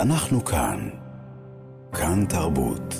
[0.00, 0.88] אנחנו כאן.
[1.92, 2.94] כאן תרבות.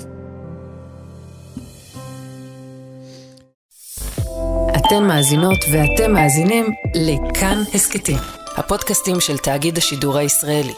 [4.77, 8.17] אתן מאזינות ואתם מאזינים לכאן הסכתים,
[8.57, 10.73] הפודקאסטים של תאגיד השידור הישראלי.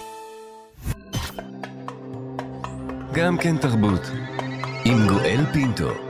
[3.14, 4.02] גם כן תרבות,
[4.86, 6.03] עם גואל פינטו.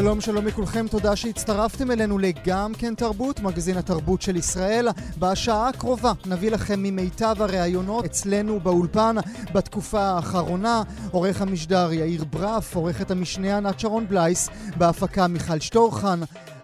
[0.00, 4.88] שלום שלום לכולכם, תודה שהצטרפתם אלינו לגם כן תרבות, מגזין התרבות של ישראל.
[5.18, 9.16] בשעה הקרובה נביא לכם ממיטב הראיונות אצלנו באולפן
[9.54, 10.82] בתקופה האחרונה.
[11.10, 16.20] עורך המשדר יאיר ברף, עורכת המשנה ענת שרון בלייס, בהפקה מיכל שטורחן.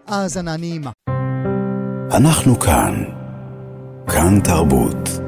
[0.07, 0.91] האזנה נעימה.
[2.11, 3.05] אנחנו כאן.
[4.07, 5.24] כאן תרבות.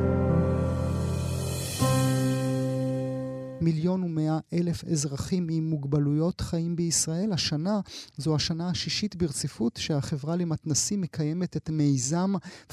[3.61, 7.33] מיליון ומאה אלף אזרחים עם מוגבלויות חיים בישראל.
[7.33, 7.81] השנה
[8.17, 12.33] זו השנה השישית ברציפות שהחברה למתנסים מקיימת את מיזם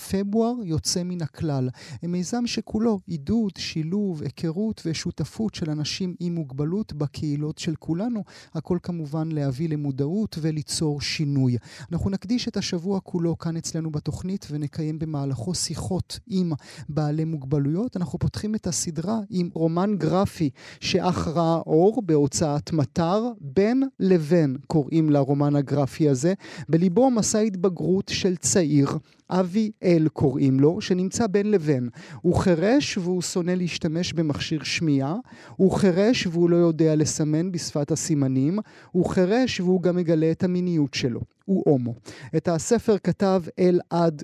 [0.10, 1.70] פברואר יוצא מן הכלל.
[2.04, 8.24] מיזם שכולו עידוד, שילוב, היכרות ושותפות של אנשים עם מוגבלות בקהילות של כולנו.
[8.54, 11.58] הכל כמובן להביא למודעות וליצור שינוי.
[11.92, 16.54] אנחנו נקדיש את השבוע כולו כאן אצלנו בתוכנית ונקיים במהלכו שיחות עם
[16.90, 17.98] בעלי מוגבלויות.
[17.98, 25.10] אנחנו פותחים את הסדרה עם רומן גרפי שאך ראה אור בהוצאת מטר, בין לבין קוראים
[25.10, 26.34] לרומן הגרפי הזה.
[26.70, 28.88] בליבו מסע התבגרות של צעיר,
[29.30, 31.90] אבי אל קוראים לו, שנמצא בין לבין.
[32.22, 35.16] הוא חירש והוא שונא להשתמש במכשיר שמיעה,
[35.56, 38.60] הוא חירש והוא לא יודע לסמן בשפת הסימנים,
[38.92, 41.22] הוא חירש והוא גם מגלה את המיניות שלו.
[41.46, 41.96] הוא הומו.
[42.38, 44.24] את הספר כתב אלעד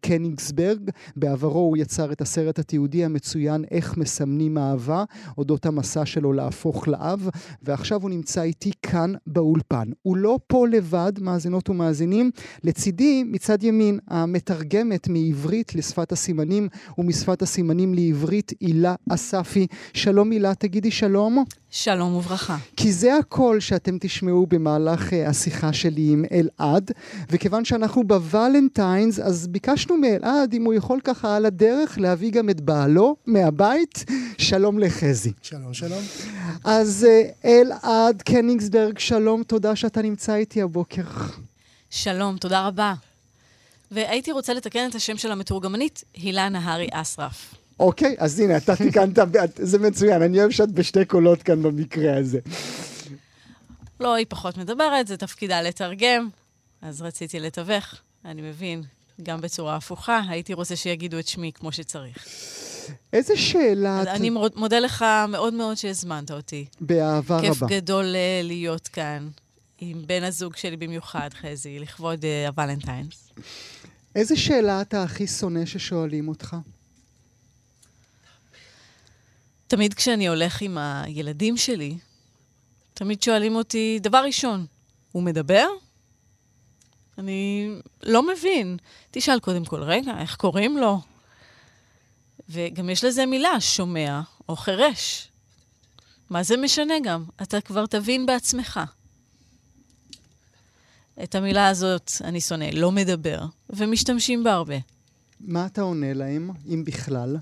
[0.00, 5.04] קניגסברג, בעברו הוא יצר את הסרט התיעודי המצוין איך מסמנים אהבה,
[5.38, 7.28] אודות המסע שלו להפוך לאב,
[7.62, 9.88] ועכשיו הוא נמצא איתי כאן באולפן.
[10.02, 12.30] הוא לא פה לבד, מאזינות ומאזינים,
[12.64, 16.68] לצידי מצד ימין המתרגמת מעברית לשפת הסימנים
[16.98, 19.66] ומשפת הסימנים לעברית הילה אספי.
[19.92, 21.44] שלום הילה, תגידי שלום.
[21.76, 22.56] שלום וברכה.
[22.76, 26.90] כי זה הקול שאתם תשמעו במהלך uh, השיחה שלי עם אלעד,
[27.30, 32.60] וכיוון שאנחנו בוולנטיינס, אז ביקשנו מאלעד אם הוא יכול ככה על הדרך להביא גם את
[32.60, 34.04] בעלו מהבית.
[34.38, 35.32] שלום לחזי.
[35.42, 36.02] שלום, שלום.
[36.64, 41.02] אז uh, אלעד קניגסברג, שלום, תודה שאתה נמצא איתי הבוקר.
[41.90, 42.94] שלום, תודה רבה.
[43.90, 47.63] והייתי רוצה לתקן את השם של המתורגמנית, הילה נהרי אסרף.
[47.80, 49.18] אוקיי, אז הנה, אתה תיקנת,
[49.56, 52.38] זה מצוין, אני אוהב שאת בשתי קולות כאן במקרה הזה.
[54.00, 56.28] לא, היא פחות מדברת, זה תפקידה לתרגם,
[56.82, 58.82] אז רציתי לתווך, אני מבין,
[59.22, 62.26] גם בצורה הפוכה, הייתי רוצה שיגידו את שמי כמו שצריך.
[63.12, 64.00] איזה שאלה...
[64.00, 66.66] אז אני מודה לך מאוד מאוד שהזמנת אותי.
[66.80, 67.48] באהבה רבה.
[67.48, 69.28] כיף גדול אה, להיות כאן,
[69.78, 73.32] עם בן הזוג שלי במיוחד, חזי, לכבוד uh, הוולנטיינס.
[74.14, 76.56] איזה שאלה אתה הכי שונא ששואלים אותך?
[79.74, 81.98] תמיד כשאני הולך עם הילדים שלי,
[82.94, 84.66] תמיד שואלים אותי, דבר ראשון,
[85.12, 85.66] הוא מדבר?
[87.18, 87.70] אני
[88.02, 88.76] לא מבין.
[89.10, 91.00] תשאל קודם כל, רגע, איך קוראים לו?
[92.48, 95.28] וגם יש לזה מילה, שומע או חירש.
[96.30, 97.24] מה זה משנה גם?
[97.42, 98.80] אתה כבר תבין בעצמך.
[101.22, 103.40] את המילה הזאת אני שונא, לא מדבר,
[103.70, 104.76] ומשתמשים בה הרבה.
[105.40, 107.36] מה אתה עונה להם, אם בכלל?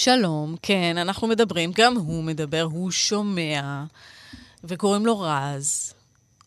[0.00, 3.84] שלום, כן, אנחנו מדברים, גם הוא מדבר, הוא שומע,
[4.64, 5.94] וקוראים לו רז.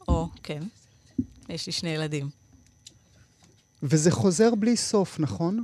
[0.08, 0.64] או, כן,
[1.50, 2.30] יש לי שני ילדים.
[3.84, 5.64] וזה חוזר בלי סוף, נכון?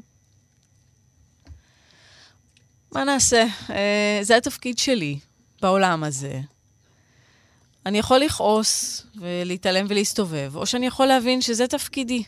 [2.92, 3.46] מה נעשה?
[3.70, 5.20] אה, זה התפקיד שלי
[5.62, 6.42] בעולם הזה.
[7.86, 12.24] אני יכול לכעוס ולהתעלם ולהסתובב, או שאני יכול להבין שזה תפקידי.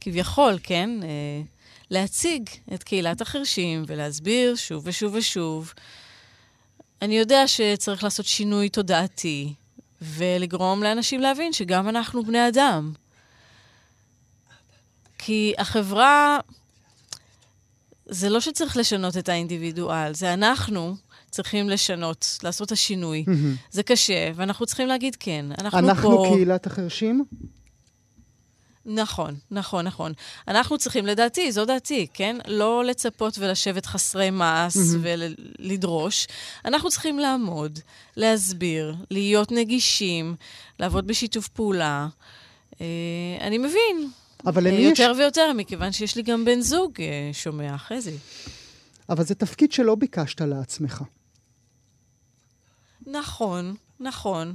[0.00, 0.90] כביכול, כן?
[1.92, 5.72] להציג את קהילת החרשים ולהסביר שוב ושוב ושוב.
[7.02, 9.54] אני יודע שצריך לעשות שינוי תודעתי
[10.02, 12.92] ולגרום לאנשים להבין שגם אנחנו בני אדם.
[15.18, 16.38] כי החברה,
[18.06, 20.96] זה לא שצריך לשנות את האינדיבידואל, זה אנחנו
[21.30, 23.24] צריכים לשנות, לעשות את השינוי.
[23.26, 23.70] Mm-hmm.
[23.70, 25.46] זה קשה, ואנחנו צריכים להגיד כן.
[25.58, 26.16] אנחנו, אנחנו פה...
[26.22, 27.24] אנחנו קהילת החרשים?
[28.86, 30.12] נכון, נכון, נכון.
[30.48, 32.36] אנחנו צריכים, לדעתי, זו דעתי, כן?
[32.46, 34.98] לא לצפות ולשבת חסרי מעש mm-hmm.
[35.00, 36.26] ולדרוש.
[36.64, 37.78] אנחנו צריכים לעמוד,
[38.16, 40.34] להסביר, להיות נגישים,
[40.80, 42.08] לעבוד בשיתוף פעולה.
[42.80, 42.86] אה,
[43.40, 44.10] אני מבין.
[44.46, 44.98] אבל למי אה, יש...
[44.98, 48.16] יותר ויותר, מכיוון שיש לי גם בן זוג אה, שומע, חזי.
[49.08, 51.02] אבל זה תפקיד שלא ביקשת לעצמך.
[53.06, 54.54] נכון, נכון.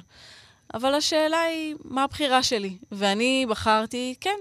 [0.74, 2.78] אבל השאלה היא, מה הבחירה שלי?
[2.92, 4.40] ואני בחרתי, כן,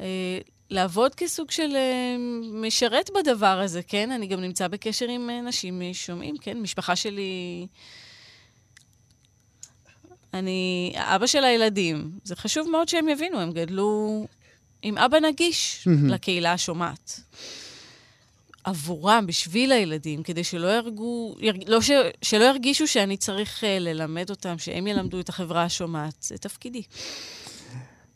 [0.00, 0.38] אה,
[0.70, 2.16] לעבוד כסוג של אה,
[2.52, 4.10] משרת בדבר הזה, כן?
[4.10, 6.58] אני גם נמצא בקשר עם אה, נשים שומעים, כן?
[6.60, 7.66] משפחה שלי...
[10.34, 12.10] אני אבא של הילדים.
[12.24, 14.26] זה חשוב מאוד שהם יבינו, הם גדלו
[14.82, 15.88] עם אבא נגיש.
[16.08, 17.20] לקהילה השומעת.
[18.66, 21.90] עבורם, בשביל הילדים, כדי שלא ירגו, ירג, לא ש,
[22.22, 26.14] שלא ירגישו שאני צריך uh, ללמד אותם, שהם ילמדו את החברה השומעת.
[26.20, 26.82] זה תפקידי.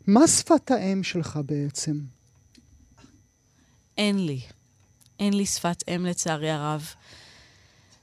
[0.06, 2.00] מה שפת האם שלך בעצם?
[3.98, 4.40] אין לי.
[5.20, 6.94] אין לי שפת אם לצערי הרב.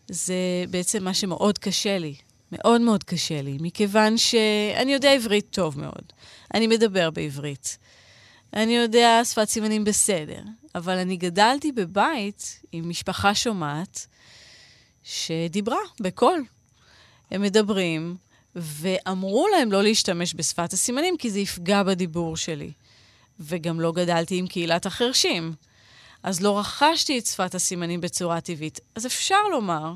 [0.07, 0.35] זה
[0.69, 2.15] בעצם מה שמאוד קשה לי.
[2.51, 6.13] מאוד מאוד קשה לי, מכיוון שאני יודע עברית טוב מאוד.
[6.53, 7.77] אני מדבר בעברית.
[8.53, 10.41] אני יודע שפת סימנים בסדר,
[10.77, 14.07] אבל אני גדלתי בבית עם משפחה שומעת
[15.03, 16.43] שדיברה בקול.
[17.31, 18.15] הם מדברים,
[18.55, 22.71] ואמרו להם לא להשתמש בשפת הסימנים כי זה יפגע בדיבור שלי.
[23.39, 25.53] וגם לא גדלתי עם קהילת החרשים.
[26.23, 28.79] אז לא רכשתי את שפת הסימנים בצורה טבעית.
[28.95, 29.93] אז אפשר לומר,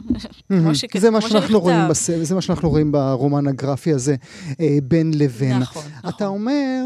[0.47, 1.59] כמו שכ- זה מה שאנחנו.
[1.59, 1.93] רואים.
[2.23, 4.15] זה מה שאנחנו רואים ברומן הגרפי הזה,
[4.59, 5.57] אה, בין לבין.
[5.57, 6.09] נכון, נכון.
[6.09, 6.83] אתה אומר,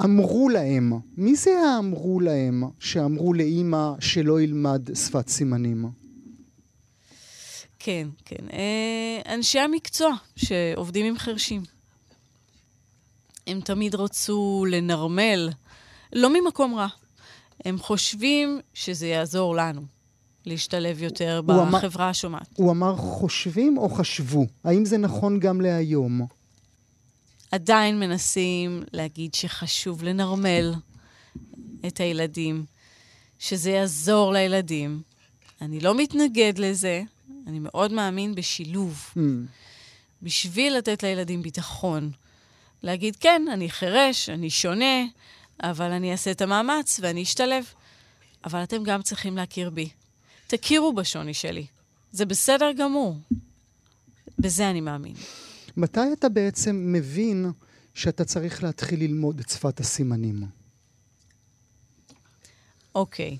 [0.00, 0.92] אמרו להם.
[1.16, 5.84] מי זה האמרו להם שאמרו לאימא שלא ילמד שפת סימנים?
[7.78, 8.44] כן, כן.
[8.52, 11.62] אה, אנשי המקצוע שעובדים עם חרשים.
[13.46, 15.50] הם תמיד רצו לנרמל,
[16.12, 16.86] לא ממקום רע.
[17.64, 19.80] הם חושבים שזה יעזור לנו
[20.46, 22.48] להשתלב יותר בחברה השומעת.
[22.56, 24.46] הוא אמר חושבים או חשבו?
[24.64, 26.26] האם זה נכון גם להיום?
[27.52, 30.74] עדיין מנסים להגיד שחשוב לנרמל
[31.86, 32.64] את הילדים,
[33.38, 35.02] שזה יעזור לילדים.
[35.60, 37.02] אני לא מתנגד לזה,
[37.46, 39.12] אני מאוד מאמין בשילוב.
[39.14, 39.18] Hmm.
[40.22, 42.10] בשביל לתת לילדים ביטחון.
[42.82, 45.04] להגיד, כן, אני חירש, אני שונה,
[45.62, 47.64] אבל אני אעשה את המאמץ ואני אשתלב.
[48.44, 49.88] אבל אתם גם צריכים להכיר בי.
[50.46, 51.66] תכירו בשוני שלי.
[52.12, 53.16] זה בסדר גמור.
[54.38, 55.14] בזה אני מאמין.
[55.76, 57.52] מתי אתה בעצם מבין
[57.94, 60.42] שאתה צריך להתחיל ללמוד את שפת הסימנים?
[62.94, 63.38] אוקיי.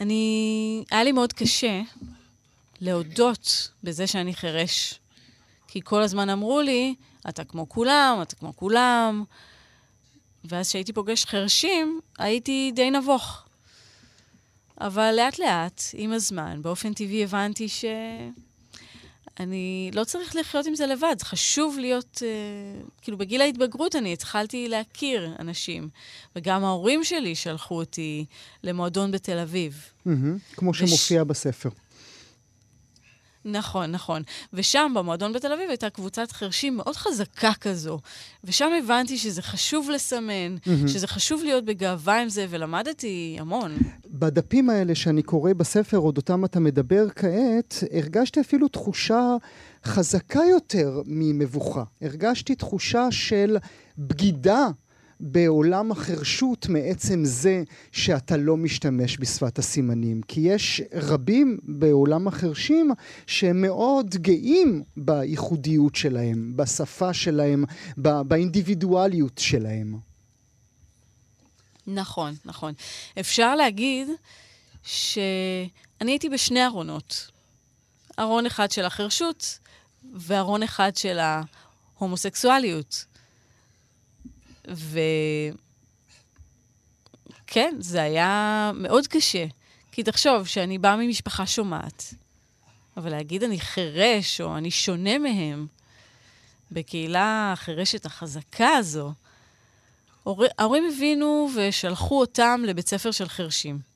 [0.00, 0.84] אני...
[0.90, 1.82] היה לי מאוד קשה
[2.80, 5.00] להודות בזה שאני חירש.
[5.68, 6.94] כי כל הזמן אמרו לי,
[7.28, 9.24] אתה כמו כולם, אתה כמו כולם.
[10.44, 13.44] ואז כשהייתי פוגש חרשים, הייתי די נבוך.
[14.80, 17.84] אבל לאט-לאט, עם הזמן, באופן טבעי הבנתי ש...
[19.40, 22.28] אני לא צריך לחיות עם זה לבד, זה חשוב להיות, אה,
[23.02, 25.88] כאילו בגיל ההתבגרות אני התחלתי להכיר אנשים,
[26.36, 28.24] וגם ההורים שלי שלחו אותי
[28.62, 29.84] למועדון בתל אביב.
[30.06, 31.68] מהמם, כמו וש- שמופיע בספר.
[33.44, 34.22] נכון, נכון.
[34.52, 37.98] ושם, במועדון בתל אביב, הייתה קבוצת חרשים מאוד חזקה כזו.
[38.44, 40.56] ושם הבנתי שזה חשוב לסמן,
[40.86, 43.76] שזה חשוב להיות בגאווה עם זה, ולמדתי המון.
[44.06, 49.36] בדפים האלה שאני קורא בספר, עוד אותם אתה מדבר כעת, הרגשתי אפילו תחושה
[49.84, 51.84] חזקה יותר ממבוכה.
[52.02, 53.56] הרגשתי תחושה של
[53.98, 54.68] בגידה
[55.20, 60.20] בעולם החרשות מעצם זה שאתה לא משתמש בשפת הסימנים.
[60.28, 62.90] כי יש רבים בעולם החרשים
[63.26, 67.64] שהם מאוד גאים בייחודיות שלהם, בשפה שלהם,
[67.98, 69.98] ב- באינדיבידואליות שלהם.
[71.86, 72.72] נכון, נכון.
[73.20, 74.08] אפשר להגיד
[74.82, 77.30] שאני הייתי בשני ארונות.
[78.18, 79.58] ארון אחד של החרשות
[80.14, 81.18] וארון אחד של
[81.98, 83.04] ההומוסקסואליות.
[87.46, 89.44] וכן, זה היה מאוד קשה.
[89.92, 92.14] כי תחשוב שאני באה ממשפחה שומעת,
[92.96, 95.66] אבל להגיד אני חירש או אני שונה מהם,
[96.70, 99.12] בקהילה החירשת החזקה הזו,
[100.22, 103.93] הור- ההורים הבינו ושלחו אותם לבית ספר של חרשים.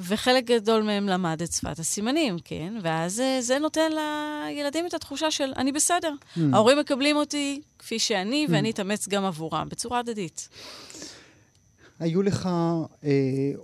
[0.00, 2.74] וחלק גדול מהם למד את שפת הסימנים, כן?
[2.82, 6.12] ואז אה, זה נותן לילדים את התחושה של אני בסדר.
[6.12, 6.40] Hmm.
[6.52, 10.48] ההורים מקבלים אותי כפי שאני, ואני אתאמץ גם עבורם, בצורה הדדית.
[12.00, 12.48] היו לך
[13.04, 13.10] אה,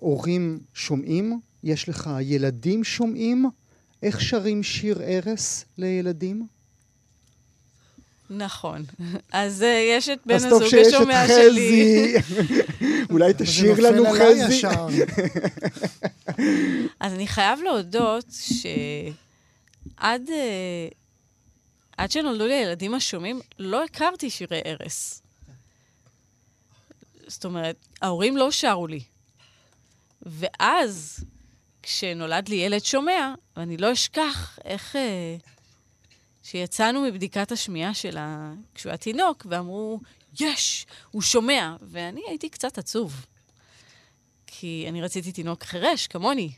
[0.01, 1.41] הורים שומעים?
[1.65, 3.51] יש לך ילדים שומעים?
[4.03, 6.47] איך שרים שיר ערש לילדים?
[8.31, 8.85] נכון.
[9.33, 12.15] אז אה, יש את בן אז טוב הזוג שיש את השומע שלי.
[12.19, 12.63] חזי.
[13.11, 14.67] אולי תשאיר לנו חזי.
[17.01, 20.89] אז אני חייב להודות שעד אה,
[21.97, 25.15] עד שנולדו לי הילדים השומעים, לא הכרתי שירי ערש.
[27.27, 29.01] זאת אומרת, ההורים לא שרו לי.
[30.23, 31.25] ואז,
[31.83, 34.97] כשנולד לי ילד שומע, ואני לא אשכח איך...
[34.97, 35.37] אה,
[36.45, 40.01] שיצאנו מבדיקת השמיעה שלה כשהוא היה תינוק, ואמרו,
[40.41, 41.77] יש, הוא שומע.
[41.83, 43.27] ואני הייתי קצת עצוב,
[44.47, 46.53] כי אני רציתי תינוק חירש, כמוני.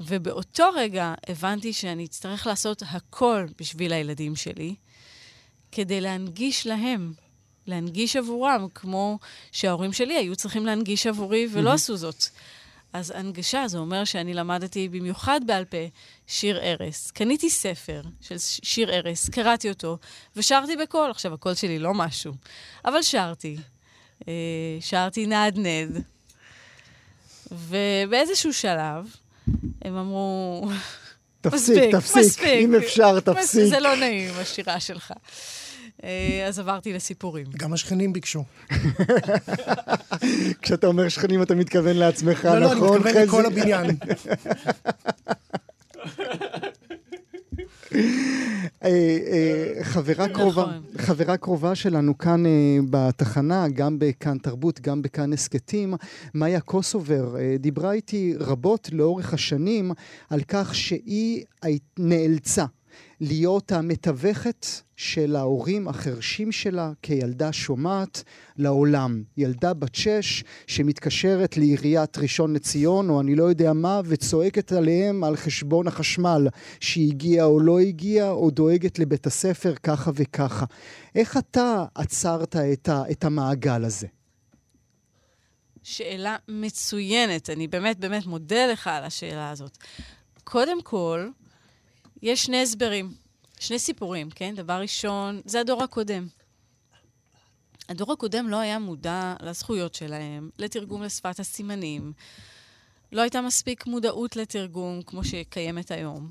[0.00, 4.74] ובאותו רגע הבנתי שאני אצטרך לעשות הכל בשביל הילדים שלי,
[5.72, 7.12] כדי להנגיש להם,
[7.66, 9.18] להנגיש עבורם, כמו
[9.52, 12.24] שההורים שלי היו צריכים להנגיש עבורי ולא עשו זאת.
[12.92, 15.76] אז הנגשה, זה אומר שאני למדתי במיוחד בעל פה
[16.26, 17.10] שיר ערש.
[17.10, 19.98] קניתי ספר של שיר ערש, קראתי אותו,
[20.36, 21.10] ושרתי בקול.
[21.10, 22.32] עכשיו, הקול שלי לא משהו,
[22.84, 23.56] אבל שרתי.
[24.28, 24.32] אה,
[24.80, 26.04] שרתי נדנד.
[27.50, 29.16] ובאיזשהו שלב,
[29.82, 30.68] הם אמרו...
[31.40, 32.64] תפסיק, מספיק, תפסיק, מספיק.
[32.64, 33.64] אם אפשר, תפסיק.
[33.64, 35.12] זה לא נעים, השירה שלך.
[36.04, 37.46] אה, אז עברתי לסיפורים.
[37.56, 38.44] גם השכנים ביקשו.
[40.62, 43.46] כשאתה אומר שכנים, אתה מתכוון לעצמך, לא, לא, אני נכון, מתכוון לכל?
[43.46, 43.86] הבניין.
[48.84, 50.82] אה, אה, חברה קרובה, נכון.
[50.98, 52.42] חברה קרובה שלנו כאן
[52.90, 55.94] בתחנה, גם בכאן תרבות, גם בכאן הסכתים,
[56.34, 59.92] מאיה קוסובר, דיברה איתי רבות לאורך השנים
[60.30, 61.44] על כך שהיא
[61.98, 62.64] נאלצה
[63.24, 68.22] להיות המתווכת של ההורים החרשים שלה כילדה שומעת
[68.56, 69.22] לעולם.
[69.36, 75.36] ילדה בת שש שמתקשרת לעיריית ראשון לציון, או אני לא יודע מה, וצועקת עליהם על
[75.36, 76.48] חשבון החשמל,
[76.80, 80.66] שהגיע או לא הגיע, או דואגת לבית הספר ככה וככה.
[81.14, 84.06] איך אתה עצרת את, ה, את המעגל הזה?
[85.82, 87.50] שאלה מצוינת.
[87.50, 89.78] אני באמת באמת מודה לך על השאלה הזאת.
[90.44, 91.28] קודם כל,
[92.22, 93.14] יש שני הסברים,
[93.60, 94.54] שני סיפורים, כן?
[94.54, 96.26] דבר ראשון, זה הדור הקודם.
[97.88, 102.12] הדור הקודם לא היה מודע לזכויות שלהם, לתרגום לשפת הסימנים.
[103.12, 106.30] לא הייתה מספיק מודעות לתרגום כמו שקיימת היום.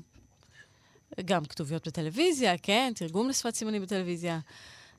[1.24, 2.92] גם כתוביות בטלוויזיה, כן?
[2.94, 4.40] תרגום לשפת סימנים בטלוויזיה.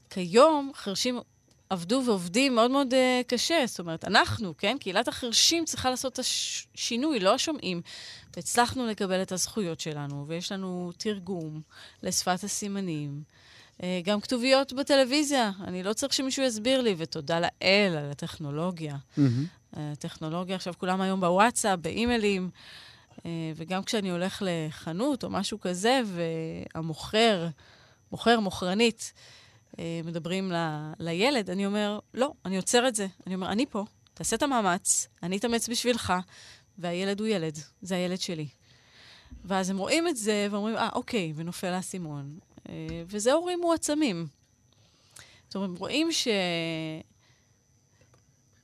[0.10, 1.20] כיום חרשים
[1.74, 3.64] עבדו ועובדים מאוד מאוד uh, קשה.
[3.68, 4.78] זאת אומרת, אנחנו, כן?
[4.80, 7.82] קהילת החרשים צריכה לעשות את השינוי, לא השומעים.
[8.36, 11.62] והצלחנו לקבל את הזכויות שלנו, ויש לנו תרגום
[12.04, 13.24] לשפת הסימנים.
[13.78, 15.52] Uh, גם כתוביות בטלוויזיה.
[15.64, 18.96] אני לא צריך שמישהו יסביר לי, ותודה לאל על הטכנולוגיה.
[19.74, 22.50] הטכנולוגיה, עכשיו כולם היום בוואטסאפ, באימיילים,
[23.56, 27.48] וגם כשאני הולך לחנות או משהו כזה, והמוכר,
[28.12, 29.14] מוכר, מוכרנית,
[30.04, 30.56] מדברים ל,
[31.00, 33.08] לילד, אני אומר, לא, אני עוצר את זה.
[33.28, 36.14] אני אומר, אני פה, תעשה את המאמץ, אני אתאמץ בשבילך,
[36.78, 38.48] והילד הוא ילד, זה הילד שלי.
[39.46, 42.40] ואז הם רואים את זה ואומרים, אה, אוקיי, ונופל האסימון.
[42.70, 44.28] אה, וזה הורים מועצמים.
[45.48, 46.28] זאת אומרת, הם רואים ש...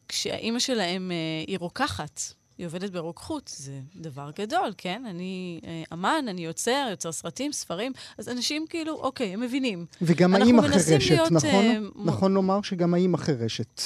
[0.07, 2.21] כשהאימא שלהם אה, היא רוקחת,
[2.59, 5.03] היא עובדת ברוקחות, זה דבר גדול, כן?
[5.09, 9.85] אני אה, אמן, אני יוצר, יוצר סרטים, ספרים, אז אנשים כאילו, אוקיי, הם מבינים.
[10.01, 11.49] וגם אנחנו האימא מנסים חירשת, להיות, נכון?
[11.65, 13.81] אה, מ- נכון לומר שגם האימא חירשת.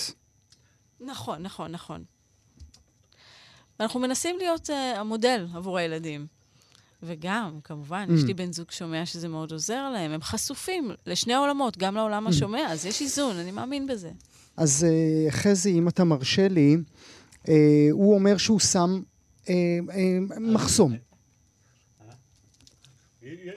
[1.02, 2.04] נכון, נכון, נכון.
[3.80, 6.28] ואנחנו מנסים להיות uh, המודל עבור הילדים.
[7.04, 8.14] וגם, כמובן, Mm.
[8.14, 10.12] יש לי בן זוג שומע שזה מאוד עוזר להם.
[10.12, 14.12] הם חשופים לשני העולמות, גם לעולם השומע, אז יש איזון, אני מאמין בזה.
[14.58, 16.80] אז אה, חזי, אם אתה מרשה לי, אה,
[17.92, 19.02] הוא אומר שהוא שם
[19.50, 20.94] אה, אה, מחסום.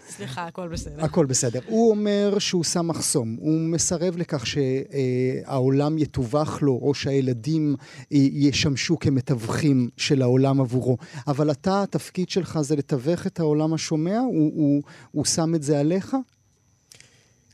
[0.09, 1.05] סליחה, הכל בסדר.
[1.05, 1.61] הכל בסדר.
[1.67, 3.37] הוא אומר שהוא שם מחסום.
[3.41, 7.77] הוא מסרב לכך שהעולם יתווך לו, או שהילדים
[8.13, 10.97] אה, ישמשו כמתווכים של העולם עבורו.
[11.27, 14.19] אבל אתה, התפקיד שלך זה לתווך את העולם השומע?
[14.19, 16.17] הוא, הוא, הוא שם את זה עליך?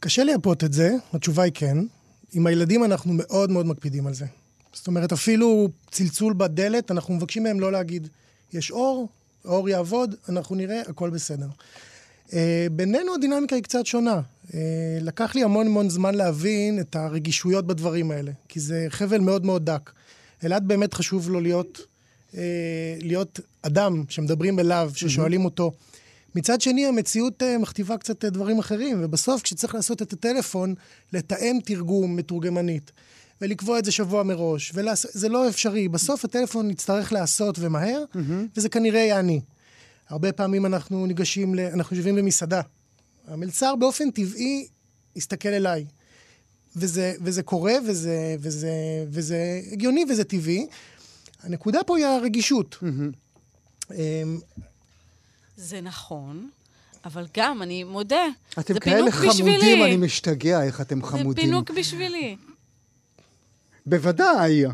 [0.00, 1.78] קשה לייפות את זה, התשובה היא כן.
[2.32, 4.26] עם הילדים אנחנו מאוד מאוד מקפידים על זה.
[4.72, 8.08] זאת אומרת, אפילו צלצול בדלת, אנחנו מבקשים מהם לא להגיד,
[8.52, 9.08] יש אור,
[9.44, 11.46] האור יעבוד, אנחנו נראה, הכל בסדר.
[12.28, 12.34] Uh,
[12.72, 14.20] בינינו הדינמיקה היא קצת שונה.
[14.48, 14.54] Uh,
[15.00, 19.64] לקח לי המון המון זמן להבין את הרגישויות בדברים האלה, כי זה חבל מאוד מאוד
[19.64, 19.90] דק.
[20.44, 21.86] אלעד באמת חשוב לו להיות,
[22.32, 22.36] uh,
[23.00, 25.72] להיות אדם שמדברים אליו, ששואלים אותו.
[26.34, 30.74] מצד שני, המציאות uh, מכתיבה קצת uh, דברים אחרים, ובסוף, כשצריך לעשות את הטלפון,
[31.12, 32.92] לתאם תרגום מתורגמנית,
[33.42, 35.06] ולקבוע את זה שבוע מראש, ולעש...
[35.10, 35.88] זה לא אפשרי.
[35.88, 38.18] בסוף הטלפון יצטרך להיעשות ומהר, mm-hmm.
[38.56, 39.40] וזה כנראה יהיה אני.
[40.08, 41.60] הרבה פעמים אנחנו ניגשים, ל...
[41.60, 42.60] אנחנו יושבים במסעדה.
[43.28, 44.66] המלצר באופן טבעי
[45.16, 45.84] יסתכל אליי.
[46.76, 48.70] וזה, וזה קורה, וזה, וזה,
[49.08, 50.66] וזה הגיוני וזה טבעי.
[51.42, 52.76] הנקודה פה היא הרגישות.
[52.82, 53.94] Mm-hmm.
[55.56, 56.50] זה נכון,
[57.04, 58.26] אבל גם, אני מודה,
[58.58, 59.84] אתם זה כאלה פינוק חמודים, בשבילי.
[59.84, 61.44] אני משתגע איך אתם זה חמודים.
[61.44, 62.36] פינוק בשבילי.
[63.86, 64.64] בוודאי.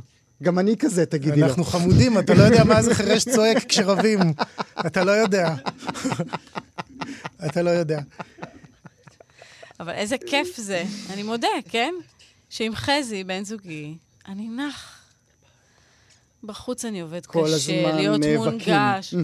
[0.42, 1.46] גם אני כזה, תגידי לו.
[1.46, 4.20] אנחנו חמודים, אתה לא יודע מה זה חירש צועק כשרבים.
[4.86, 5.54] אתה לא יודע.
[7.46, 8.00] אתה לא יודע.
[9.80, 11.94] אבל איזה כיף זה, אני מודה, כן?
[12.50, 13.96] שעם חזי, בן זוגי,
[14.28, 14.94] אני נח.
[16.44, 18.20] בחוץ אני עובד כל קשה, הזמן להיות.
[18.36, 19.14] מונגש.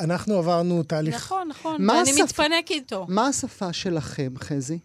[0.00, 1.14] אנחנו עברנו תהליך...
[1.14, 2.22] נכון, נכון, ואני?
[2.22, 3.06] מתפנק איתו.
[3.08, 4.78] מה השפה שלכם, חזי?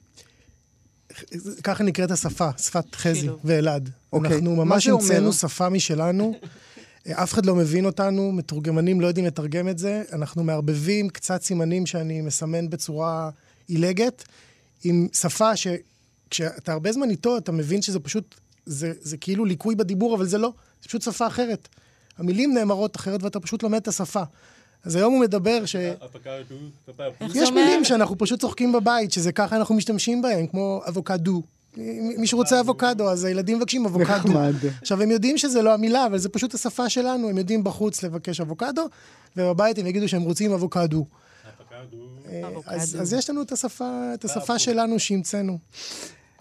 [1.63, 3.39] ככה נקראת השפה, שפת חזי שילוב.
[3.43, 3.89] ואלעד.
[4.13, 4.35] אוקיי.
[4.35, 4.87] אנחנו מה ממש?
[4.87, 6.33] המצאנו שפה משלנו.
[7.11, 10.03] אף אחד לא מבין אותנו, מתורגמנים לא יודעים לתרגם את זה.
[10.13, 13.29] אנחנו מערבבים קצת סימנים שאני מסמן בצורה
[13.67, 14.23] עילגת,
[14.83, 20.15] עם שפה שכשאתה הרבה זמן איתו, אתה מבין שזה פשוט, זה, זה כאילו ליקוי בדיבור,
[20.15, 21.67] אבל זה לא, זה פשוט שפה אחרת.
[22.17, 24.23] המילים נאמרות אחרת ואתה פשוט לומד את השפה.
[24.87, 25.75] אז היום הוא מדבר ש...
[27.35, 27.49] יש?
[27.49, 31.41] מילים שאנחנו פשוט צוחקים בבית, שזה ככה אנחנו משתמשים בהם, כמו אבוקדו.
[32.17, 34.13] מי שרוצה אבוקדו, אז הילדים מבקשים אבוקדו.
[34.13, 34.53] נחמד.
[34.81, 37.29] עכשיו, הם יודעים שזה לא המילה, אבל זה פשוט השפה שלנו.
[37.29, 38.87] הם יודעים בחוץ לבקש אבוקדו,
[39.37, 41.05] ובבית הם יגידו שהם רוצים אבוקדו.
[42.29, 42.41] אה.
[42.65, 43.51] אז, אז יש לנו את
[44.25, 45.57] השפה, שלנו שהמצאנו.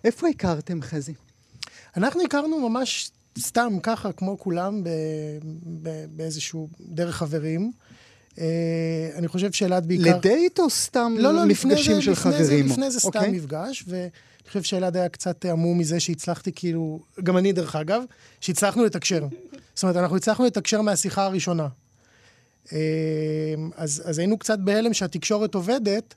[0.04, 1.14] איפה הכרתם, חזי?
[1.96, 4.82] אנחנו הכרנו ממש סתם ככה, כמו כולם,
[6.16, 7.72] באיזשהו דרך חברים.
[8.40, 10.16] אה, אני חושב שאלעד בעיקר...
[10.16, 12.44] לדייט או סתם לא, לא, לפני מפגשים זה, של לפני חברים?
[12.44, 13.30] זה, לפני זה סתם אוקיי?
[13.30, 14.08] מפגש, ואני
[14.48, 18.02] חושב שאלעד היה קצת המום מזה שהצלחתי כאילו, גם אני דרך אגב,
[18.40, 19.26] שהצלחנו לתקשר.
[19.74, 21.68] זאת אומרת, אנחנו הצלחנו לתקשר מהשיחה הראשונה.
[22.72, 22.78] אה,
[23.76, 26.14] אז, אז היינו קצת בהלם שהתקשורת עובדת,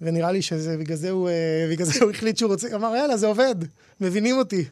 [0.00, 3.16] ונראה לי שזה, בגלל זה הוא, אה, בגלל זה הוא החליט שהוא רוצה, אמר, יאללה,
[3.16, 3.54] זה עובד,
[4.00, 4.64] מבינים אותי.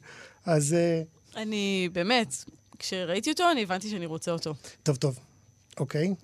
[0.47, 1.02] אז אה,
[1.37, 2.35] אני, באמת,
[2.78, 4.54] כשראיתי אותו, אני הבנתי שאני רוצה אותו.
[4.83, 5.19] טוב, טוב,
[5.81, 6.14] אוקיי.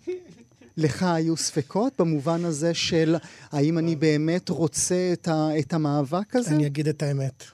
[0.80, 3.16] לך היו ספקות במובן הזה של
[3.52, 6.50] האם אני באמת רוצה את, ה, את המאבק הזה?
[6.50, 7.44] אני אגיד את האמת.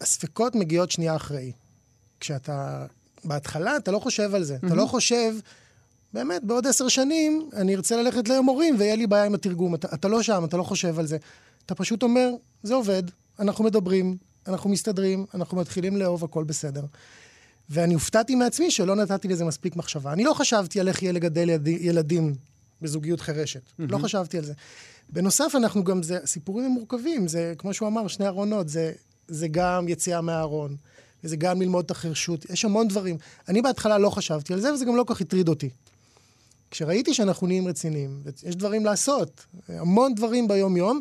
[0.00, 1.52] הספקות מגיעות שנייה אחרי.
[2.20, 2.86] כשאתה...
[3.24, 4.56] בהתחלה אתה לא חושב על זה.
[4.66, 5.34] אתה לא חושב,
[6.12, 9.74] באמת, בעוד עשר שנים אני ארצה ללכת למורים ויהיה לי בעיה עם התרגום.
[9.74, 11.16] אתה, אתה לא שם, אתה לא חושב על זה.
[11.66, 12.30] אתה פשוט אומר,
[12.62, 13.02] זה עובד,
[13.38, 14.16] אנחנו מדברים,
[14.46, 16.84] אנחנו מסתדרים, אנחנו מתחילים לאהוב, הכל בסדר.
[17.72, 20.12] ואני הופתעתי מעצמי שלא נתתי לזה מספיק מחשבה.
[20.12, 22.34] אני לא חשבתי על איך יהיה לגדל ילדי, ילדים
[22.82, 23.60] בזוגיות חירשת.
[23.78, 24.52] לא חשבתי על זה.
[25.12, 27.28] בנוסף, אנחנו גם, זה, הסיפורים הם מורכבים.
[27.28, 28.68] זה, כמו שהוא אמר, שני ארונות.
[28.68, 28.92] זה,
[29.28, 30.76] זה גם יציאה מהארון,
[31.24, 32.50] וזה גם ללמוד את החירשות.
[32.50, 33.16] יש המון דברים.
[33.48, 35.68] אני בהתחלה לא חשבתי על זה, וזה גם לא כל כך הטריד אותי.
[36.70, 41.00] כשראיתי שאנחנו נהיים רציניים, ויש דברים לעשות, המון דברים ביום-יום,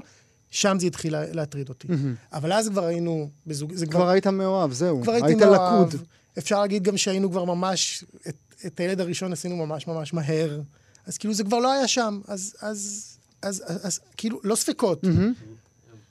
[0.52, 1.88] שם זה התחיל לה- להטריד אותי.
[2.34, 3.74] אבל אז כבר היינו בזוג...
[3.74, 5.02] זה כבר היית מאוהב, זהו.
[5.04, 5.88] כבר הייתי היית מאוהב.
[5.88, 6.02] לקוד.
[6.38, 10.62] אפשר להגיד גם שהיינו כבר ממש, את, את הילד הראשון עשינו ממש ממש מהר.
[11.06, 12.22] אז כאילו זה כבר לא היה שם.
[12.28, 13.08] אז, אז,
[13.42, 15.02] אז, אז, אז כאילו, לא ספקות.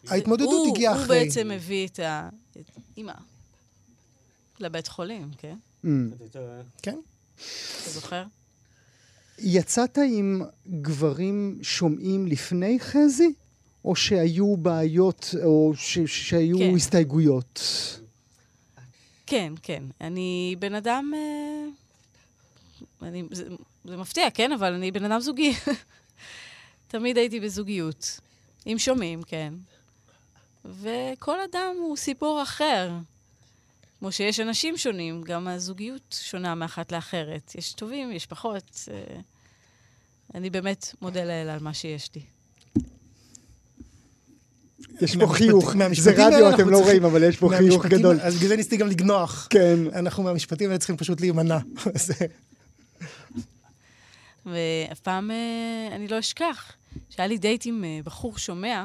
[0.08, 1.24] ההתמודדות הוא- הגיעה הוא אחרי.
[1.24, 2.28] בעצם הביא את ה...
[2.52, 3.12] את אימא
[4.60, 5.54] לבית חולים, כן?
[5.84, 5.88] Mm.
[6.82, 6.98] כן?
[7.82, 8.24] אתה זוכר?
[9.38, 10.42] יצאת עם
[10.80, 13.32] גברים שומעים לפני חזי?
[13.84, 16.74] או שהיו בעיות, או ש- שהיו כן.
[16.76, 17.60] הסתייגויות?
[19.30, 19.82] כן, כן.
[20.00, 21.12] אני בן אדם...
[21.16, 21.66] אה,
[23.08, 23.48] אני, זה,
[23.84, 24.52] זה מפתיע, כן?
[24.52, 25.54] אבל אני בן אדם זוגי.
[26.88, 28.20] תמיד הייתי בזוגיות.
[28.66, 29.54] עם שומעים, כן.
[30.64, 32.90] וכל אדם הוא סיפור אחר.
[33.98, 37.54] כמו שיש אנשים שונים, גם הזוגיות שונה מאחת לאחרת.
[37.54, 38.88] יש טובים, יש פחות.
[38.90, 39.20] אה,
[40.34, 42.22] אני באמת מודה לאל על מה שיש לי.
[45.00, 45.74] יש פה חיוך.
[45.98, 48.20] זה רדיו, אתם לא רואים, אבל יש פה חיוך גדול.
[48.20, 49.46] אז בגלל זה ניסיתי גם לגנוח.
[49.50, 49.78] כן.
[49.94, 51.58] אנחנו מהמשפטים האלה צריכים פשוט להימנע.
[52.06, 52.14] זה-
[54.46, 56.72] ואף פעם אה, אני לא אשכח
[57.10, 58.84] שהיה לי דייט עם אה, בחור שומע,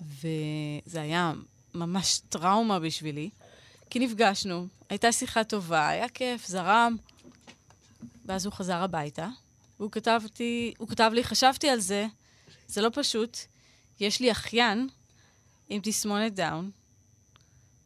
[0.00, 1.32] וזה היה
[1.74, 3.30] ממש טראומה בשבילי,
[3.90, 6.96] כי נפגשנו, הייתה שיחה טובה, היה כיף, זרם,
[8.26, 9.28] ואז הוא חזר הביתה,
[9.80, 12.06] והוא כתב, אותי, הוא כתב לי, חשבתי על זה,
[12.68, 13.38] זה לא פשוט,
[14.00, 14.88] יש לי אחיין
[15.68, 16.70] עם תסמונת דאון,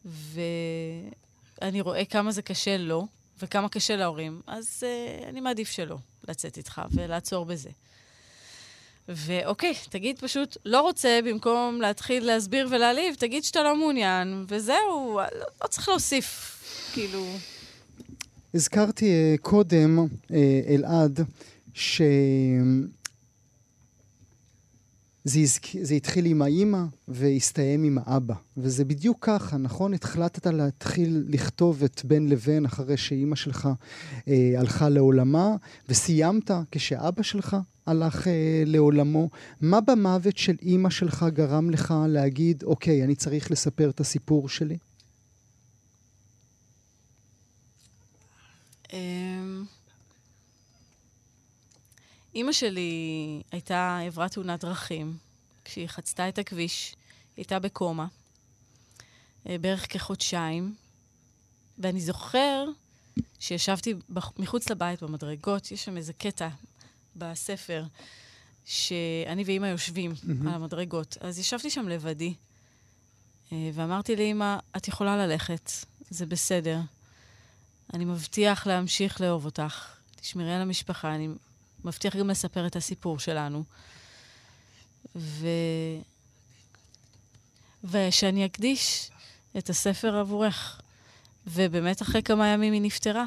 [0.05, 3.07] ואני רואה כמה זה קשה לו,
[3.41, 5.97] וכמה קשה להורים, אז uh, אני מעדיף שלא
[6.27, 7.69] לצאת איתך ולעצור בזה.
[9.07, 15.47] ואוקיי, תגיד פשוט, לא רוצה, במקום להתחיל להסביר ולהעליב, תגיד שאתה לא מעוניין, וזהו, לא,
[15.61, 16.59] לא צריך להוסיף,
[16.93, 17.25] כאילו...
[18.53, 19.99] הזכרתי אה, קודם,
[20.31, 21.19] אה, אלעד,
[21.73, 22.01] ש...
[25.25, 25.75] זה, הזכ...
[25.81, 28.33] זה התחיל עם האימא והסתיים עם האבא.
[28.57, 29.93] וזה בדיוק ככה, נכון?
[29.93, 33.69] התחלטת להתחיל לכתוב את בין לבין אחרי שאימא שלך
[34.27, 35.55] אה, הלכה לעולמה,
[35.89, 39.29] וסיימת כשאבא שלך הלך אה, לעולמו.
[39.61, 44.77] מה במוות של אימא שלך גרם לך להגיד, אוקיי, אני צריך לספר את הסיפור שלי?
[52.35, 55.17] אימא שלי הייתה, עברה תאונת דרכים.
[55.65, 58.07] כשהיא חצתה את הכביש, היא הייתה בקומה,
[59.49, 60.75] אה, בערך כחודשיים,
[61.77, 62.65] ואני זוכר
[63.39, 63.93] שישבתי
[64.37, 66.47] מחוץ לבית במדרגות, יש שם איזה קטע
[67.15, 67.83] בספר,
[68.65, 70.47] שאני ואימא יושבים mm-hmm.
[70.47, 71.17] על המדרגות.
[71.21, 72.33] אז ישבתי שם לבדי,
[73.51, 75.71] אה, ואמרתי לאימא, את יכולה ללכת,
[76.09, 76.79] זה בסדר.
[77.93, 79.95] אני מבטיח להמשיך לאהוב אותך.
[80.15, 81.27] תשמרי על המשפחה, אני
[81.85, 83.63] מבטיח גם לספר את הסיפור שלנו.
[85.15, 85.47] ו...
[87.83, 89.11] ושאני אקדיש
[89.57, 90.81] את הספר עבורך.
[91.47, 93.25] ובאמת אחרי כמה ימים היא נפטרה.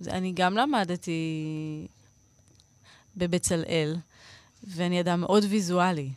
[0.00, 1.86] ואני גם למדתי
[3.16, 3.96] בבצלאל,
[4.64, 6.10] ואני אדם מאוד ויזואלי.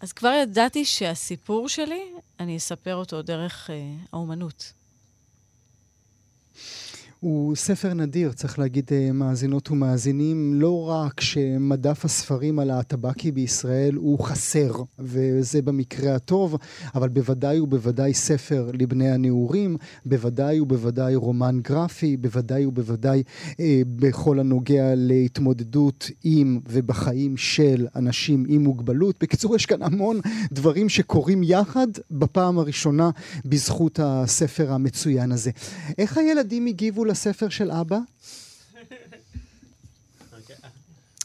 [0.00, 3.76] אז כבר ידעתי שהסיפור שלי, אני אספר אותו דרך אה,
[4.12, 4.72] האומנות.
[7.20, 13.94] הוא ספר נדיר, צריך להגיד אה, מאזינות ומאזינים, לא רק שמדף הספרים על הטבקי בישראל
[13.94, 16.56] הוא חסר, וזה במקרה הטוב,
[16.94, 19.76] אבל בוודאי ובוודאי ספר לבני הנעורים,
[20.06, 23.22] בוודאי ובוודאי רומן גרפי, בוודאי ובוודאי
[23.60, 29.16] אה, בכל הנוגע להתמודדות עם ובחיים של אנשים עם מוגבלות.
[29.20, 30.20] בקיצור, יש כאן המון
[30.52, 33.10] דברים שקורים יחד בפעם הראשונה
[33.44, 35.50] בזכות הספר המצוין הזה.
[35.98, 37.98] איך הילדים הגיבו לספר של אבא?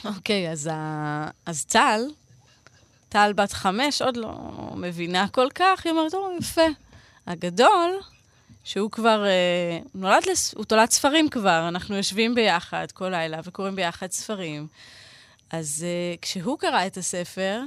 [0.06, 1.28] אוקיי, אז, ה...
[1.46, 2.02] אז טל,
[3.10, 4.34] טל בת חמש, עוד לא
[4.76, 6.62] מבינה כל כך, היא אומרת, או, יפה.
[7.28, 8.00] הגדול,
[8.64, 10.54] שהוא כבר, אה, נולד, לס...
[10.54, 14.68] הוא תולד ספרים כבר, אנחנו יושבים ביחד כל לילה וקוראים ביחד ספרים.
[15.50, 17.62] אז אה, כשהוא קרא את הספר,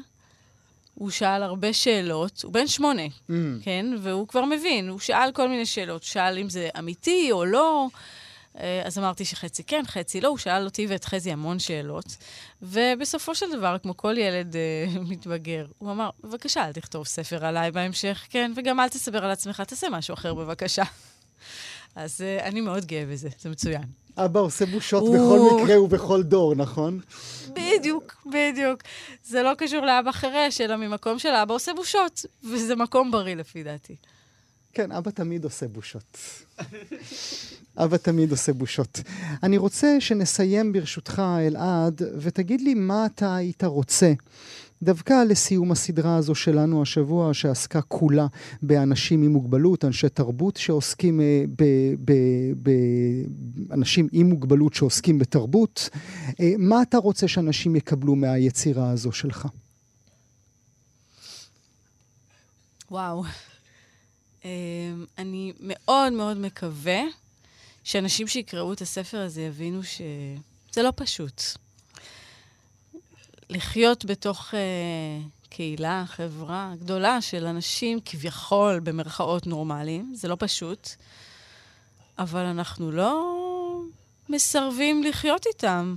[0.99, 3.33] הוא שאל הרבה שאלות, הוא בן שמונה, mm.
[3.63, 3.87] כן?
[4.01, 6.03] והוא כבר מבין, הוא שאל כל מיני שאלות.
[6.03, 7.87] הוא שאל אם זה אמיתי או לא.
[8.59, 10.29] אה, אז אמרתי שחצי כן, חצי לא.
[10.29, 12.17] הוא שאל אותי ואת חזי המון שאלות.
[12.63, 17.71] ובסופו של דבר, כמו כל ילד אה, מתבגר, הוא אמר, בבקשה, אל תכתוב ספר עליי
[17.71, 18.53] בהמשך, כן?
[18.57, 20.85] וגם אל תסבר על עצמך, תעשה משהו אחר בבקשה.
[21.97, 23.85] אז אה, אני מאוד גאה בזה, זה מצוין.
[24.17, 25.17] אבא עושה בושות הוא...
[25.17, 27.01] בכל מקרה ובכל דור, נכון?
[27.57, 28.83] בדיוק, בדיוק.
[29.25, 33.63] זה לא קשור לאבא חירש, אלא ממקום של אבא עושה בושות, וזה מקום בריא לפי
[33.63, 33.97] דעתי.
[34.73, 36.19] כן, אבא תמיד עושה בושות.
[37.79, 39.01] אבא תמיד עושה בושות.
[39.43, 44.13] אני רוצה שנסיים ברשותך, אלעד, ותגיד לי מה אתה היית רוצה
[44.83, 48.27] דווקא לסיום הסדרה הזו שלנו השבוע, שעסקה כולה
[48.63, 51.21] באנשים עם מוגבלות, אנשי תרבות שעוסקים,
[53.69, 55.89] באנשים עם מוגבלות שעוסקים בתרבות,
[56.41, 59.49] אה, מה אתה רוצה שאנשים יקבלו מהיצירה הזו שלך?
[62.91, 63.25] וואו.
[64.45, 64.51] אה,
[65.19, 67.01] אני מאוד מאוד מקווה
[67.85, 71.43] שאנשים שיקראו את הספר הזה יבינו שזה לא פשוט.
[73.51, 74.57] לחיות בתוך uh,
[75.49, 80.89] קהילה, חברה גדולה של אנשים כביכול במרכאות נורמליים, זה לא פשוט,
[82.19, 83.33] אבל אנחנו לא
[84.29, 85.97] מסרבים לחיות איתם.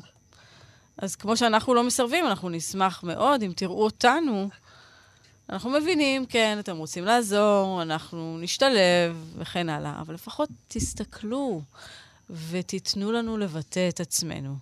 [0.97, 4.49] אז כמו שאנחנו לא מסרבים, אנחנו נשמח מאוד אם תראו אותנו.
[5.49, 11.61] אנחנו מבינים, כן, אתם רוצים לעזור, אנחנו נשתלב וכן הלאה, אבל לפחות תסתכלו
[12.49, 14.55] ותיתנו לנו לבטא את עצמנו.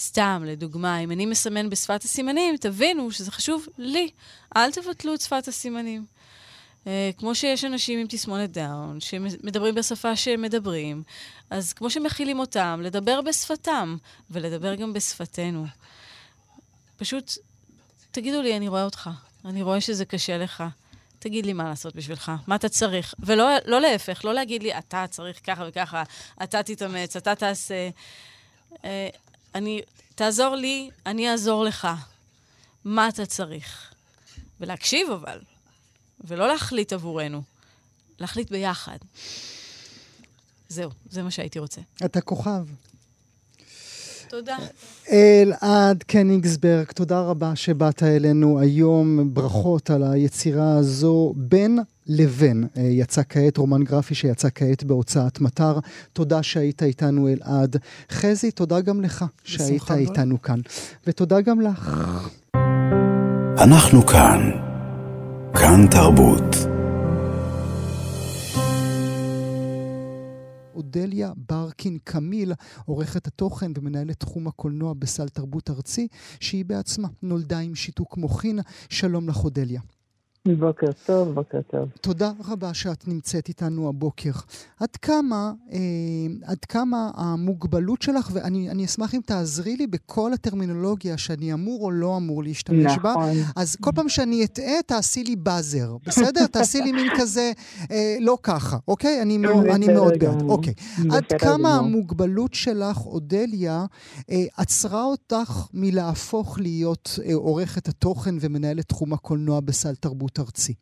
[0.00, 4.10] סתם, לדוגמה, אם אני מסמן בשפת הסימנים, תבינו שזה חשוב לי.
[4.56, 6.04] אל תבטלו את שפת הסימנים.
[6.84, 11.02] Uh, כמו שיש אנשים עם תסמונת דאון, שמדברים בשפה שהם מדברים,
[11.50, 13.96] אז כמו שמכילים אותם, לדבר בשפתם,
[14.30, 15.66] ולדבר גם בשפתנו.
[16.96, 17.32] פשוט
[18.10, 19.10] תגידו לי, אני רואה אותך,
[19.44, 20.64] אני רואה שזה קשה לך.
[21.18, 23.14] תגיד לי מה לעשות בשבילך, מה אתה צריך.
[23.18, 26.02] ולא לא להפך, לא להגיד לי, אתה צריך ככה וככה,
[26.42, 27.90] אתה תתאמץ, אתה תעשה.
[28.72, 28.76] Uh,
[29.54, 29.80] אני,
[30.14, 31.88] תעזור לי, אני אעזור לך.
[32.84, 33.94] מה אתה צריך?
[34.60, 35.40] ולהקשיב אבל,
[36.20, 37.42] ולא להחליט עבורנו,
[38.18, 38.98] להחליט ביחד.
[40.68, 41.80] זהו, זה מה שהייתי רוצה.
[42.04, 42.66] אתה כוכב.
[44.30, 44.56] תודה.
[45.12, 49.34] אלעד קניגסברג, תודה רבה שבאת אלינו היום.
[49.34, 51.32] ברכות על היצירה הזו.
[51.36, 55.78] בין לבין אה, יצא כעת רומן גרפי שיצא כעת בהוצאת מטר.
[56.12, 57.76] תודה שהיית איתנו אלעד.
[58.12, 60.60] חזי, תודה גם לך שהיית איתנו כאן.
[61.06, 61.96] ותודה גם לך.
[63.58, 64.50] אנחנו כאן.
[65.54, 66.69] כאן תרבות.
[70.74, 72.52] אודליה ברקין קמיל,
[72.84, 76.08] עורכת התוכן ומנהלת תחום הקולנוע בסל תרבות ארצי,
[76.40, 78.58] שהיא בעצמה נולדה עם שיתוק מוחין.
[78.88, 79.80] שלום לך אודליה.
[80.48, 81.88] בוקר טוב, בוקר טוב.
[82.00, 84.30] תודה רבה שאת נמצאת איתנו הבוקר.
[84.80, 85.78] עד כמה, אה,
[86.44, 92.16] עד כמה המוגבלות שלך, ואני אשמח אם תעזרי לי בכל הטרמינולוגיה שאני אמור או לא
[92.16, 93.02] אמור להשתמש נכון.
[93.02, 93.14] בה,
[93.56, 96.46] אז כל פעם שאני אטעה, תעשי לי באזר, בסדר?
[96.52, 97.52] תעשי לי מין כזה,
[97.90, 99.22] אה, לא ככה, אוקיי?
[99.22, 100.42] אני, מאוד, אני מאוד בעד.
[100.42, 100.74] אוקיי.
[101.10, 101.76] עד כמה.
[101.76, 103.84] המוגבלות שלך, אודליה,
[104.30, 110.29] אה, עצרה אותך מלהפוך להיות אה, עורכת התוכן ומנהלת תחום הקולנוע בסל תרבות?
[110.36, 110.74] שירות ארצי?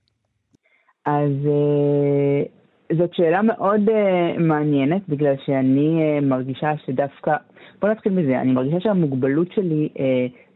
[1.07, 7.37] אז uh, זאת שאלה מאוד uh, מעניינת, בגלל שאני uh, מרגישה שדווקא,
[7.81, 9.89] בוא נתחיל מזה, אני מרגישה שהמוגבלות שלי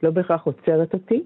[0.02, 1.22] לא בהכרח עוצרת אותי,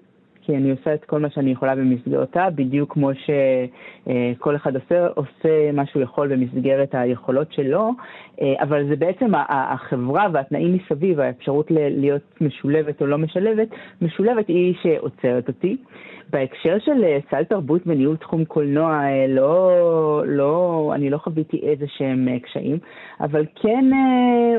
[0.47, 5.73] כי אני עושה את כל מה שאני יכולה במסגרתה, בדיוק כמו שכל אחד עושה, עושה
[5.73, 7.91] מה שהוא יכול במסגרת היכולות שלו,
[8.61, 13.69] אבל זה בעצם החברה והתנאים מסביב, האפשרות להיות משולבת או לא משלבת,
[14.03, 15.77] משולבת היא שעוצרת אותי.
[16.31, 21.85] בהקשר של אה, סל תרבות וניהול תחום קולנוע, אה, לא, לא, אני לא חוויתי איזה
[21.89, 22.79] שהם אה, קשיים,
[23.21, 23.91] אבל כן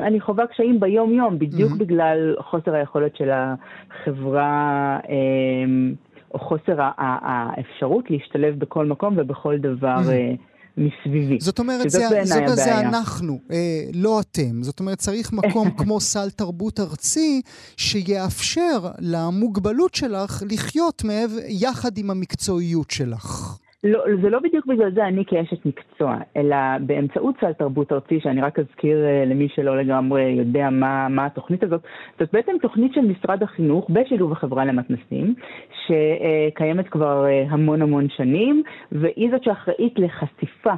[0.02, 1.80] אני חווה קשיים ביום-יום, בדיוק mm-hmm.
[1.80, 5.00] בגלל חוסר היכולת של החברה,
[6.34, 9.98] או חוסר האפשרות להשתלב בכל מקום ובכל דבר.
[9.98, 10.58] Mm-hmm.
[10.78, 11.38] מסביבי.
[11.40, 14.64] זאת אומרת, זה, זה, זה אנחנו, אה, לא אתם.
[14.64, 17.42] זאת אומרת, צריך מקום כמו סל תרבות ארצי,
[17.78, 23.58] שיאפשר למוגבלות שלך לחיות מעבר, יחד עם המקצועיות שלך.
[23.84, 28.42] לא, זה לא בדיוק בגלל זה אני כאשת מקצוע, אלא באמצעות סל תרבות ארצי, שאני
[28.42, 31.82] רק אזכיר uh, למי שלא לגמרי יודע מה, מה התוכנית הזאת,
[32.20, 35.36] זאת בעצם תוכנית של משרד החינוך בשילוב החברה למתנסים,
[35.86, 40.74] שקיימת כבר uh, המון המון שנים, והיא זאת שאחראית לחשיפה.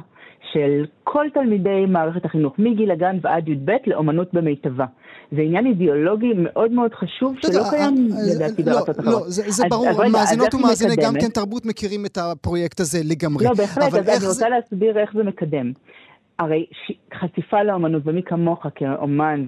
[0.52, 4.86] של כל תלמידי מערכת החינוך, מגיל הגן ועד י"ב, לאומנות במיטבה.
[5.32, 7.94] זה עניין אידיאולוגי מאוד מאוד חשוב, שלא קיים
[8.34, 9.22] לדעתי לא, בארצות אחרות.
[9.22, 13.44] לא, זה ברור, מאזינות ומאזיני גם כן תרבות מכירים את הפרויקט הזה לגמרי.
[13.44, 15.72] לא, בהחלט, אז אני רוצה להסביר איך זה מקדם.
[16.38, 16.66] הרי
[17.14, 19.44] חשיפה לאומנות, ומי כמוך כאומן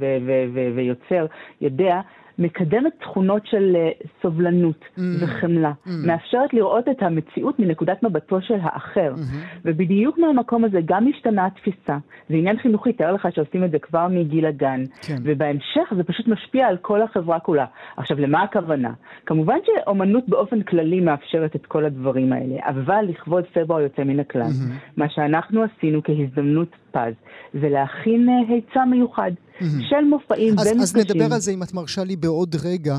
[0.74, 1.26] ויוצר
[1.60, 2.00] יודע
[2.38, 3.90] מקדמת תכונות של אה,
[4.22, 5.00] סובלנות mm.
[5.20, 5.90] וחמלה, mm.
[6.06, 9.14] מאפשרת לראות את המציאות מנקודת מבטו של האחר.
[9.16, 9.58] Mm-hmm.
[9.64, 11.98] ובדיוק מהמקום הזה גם השתנה התפיסה.
[12.28, 15.16] זה עניין חינוכי, תאר לך שעושים את זה כבר מגיל הגן, כן.
[15.22, 17.66] ובהמשך זה פשוט משפיע על כל החברה כולה.
[17.96, 18.92] עכשיו, למה הכוונה?
[19.26, 24.42] כמובן שאומנות באופן כללי מאפשרת את כל הדברים האלה, אבל לכבוד פברואר יוצא מן הכלל.
[24.42, 24.96] Mm-hmm.
[24.96, 27.14] מה שאנחנו עשינו כהזדמנות פז,
[27.60, 29.32] זה להכין אה, היצע מיוחד.
[29.62, 29.90] Mm-hmm.
[29.90, 30.80] של מופעים ומפגשים.
[30.80, 32.98] אז נדבר על זה, אם את מרשה לי, בעוד רגע.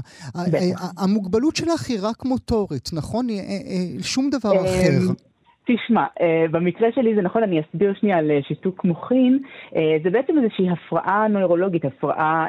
[0.98, 3.30] המוגבלות שלך היא רק מוטורית, נכון?
[3.30, 5.00] אה, אה, שום דבר אמ, אחר.
[5.66, 6.22] תשמע, uh,
[6.52, 9.40] במקרה שלי זה נכון, אני אסביר שנייה על uh, שיתוק מוחין.
[9.70, 12.48] Uh, זה בעצם איזושהי הפרעה נוירולוגית, הפרעה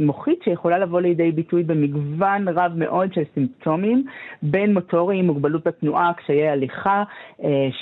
[0.00, 4.04] מוחית שיכולה לבוא לידי ביטוי במגוון רב מאוד של סימפטומים,
[4.42, 7.02] בין מוטוריים, מוגבלות בתנועה, קשיי הליכה,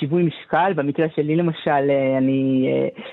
[0.01, 0.73] שיווי משקל.
[0.77, 2.69] במקרה שלי למשל, אני,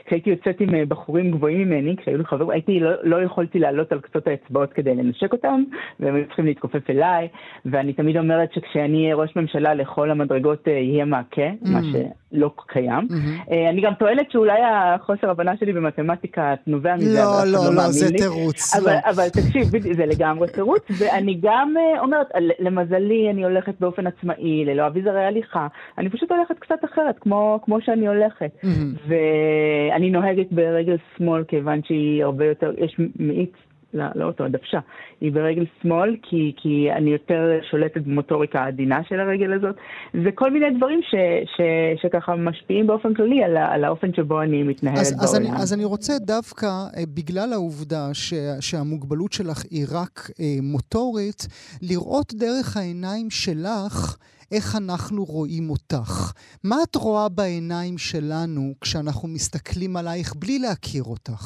[0.05, 3.99] כשהייתי יוצאת עם בחורים גבוהים ממני, כשהיו לי חברים, הייתי, לא, לא יכולתי לעלות על
[3.99, 5.63] קצות האצבעות כדי לנשק אותם,
[5.99, 7.27] והם היו צריכים להתכופף אליי,
[7.65, 11.54] ואני תמיד אומרת שכשאני אהיה ראש ממשלה לכל המדרגות יהיה מעקה.
[11.63, 11.69] Mm.
[11.69, 13.07] מה שלא קיים.
[13.09, 13.53] Mm-hmm.
[13.69, 18.13] אני גם טוענת שאולי החוסר הבנה שלי במתמטיקה נובע מזה, לא, לא, לא, לא, זה
[18.17, 18.75] תירוץ.
[18.75, 19.09] אבל, לא.
[19.09, 22.27] אבל תקשיב, זה לגמרי תירוץ, ואני גם אה, אומרת,
[22.59, 27.81] למזלי אני הולכת באופן עצמאי, ללא אביזרי הליכה, אני פשוט הולכת קצת אחרת, כמו, כמו
[27.81, 28.51] שאני הולכת.
[28.63, 29.07] Mm-hmm.
[29.07, 33.51] ואני נוהגת ברגל שמאל, כיוון שהיא הרבה יותר, יש מאיץ
[33.95, 34.79] לא, לא אותו, הדוושה,
[35.21, 39.75] היא ברגל שמאל, כי, כי אני יותר שולטת במוטוריקה העדינה של הרגל הזאת.
[40.23, 41.15] זה כל מיני דברים ש,
[41.55, 41.61] ש,
[42.01, 45.23] שככה משפיעים באופן כללי על, על האופן שבו אני מתנהלת אז, בעולם.
[45.23, 50.45] אז אני, אז אני רוצה דווקא, אה, בגלל העובדה ש, שהמוגבלות שלך היא רק אה,
[50.61, 51.47] מוטורית,
[51.81, 54.17] לראות דרך העיניים שלך
[54.51, 56.33] איך אנחנו רואים אותך.
[56.63, 61.45] מה את רואה בעיניים שלנו כשאנחנו מסתכלים עלייך בלי להכיר אותך?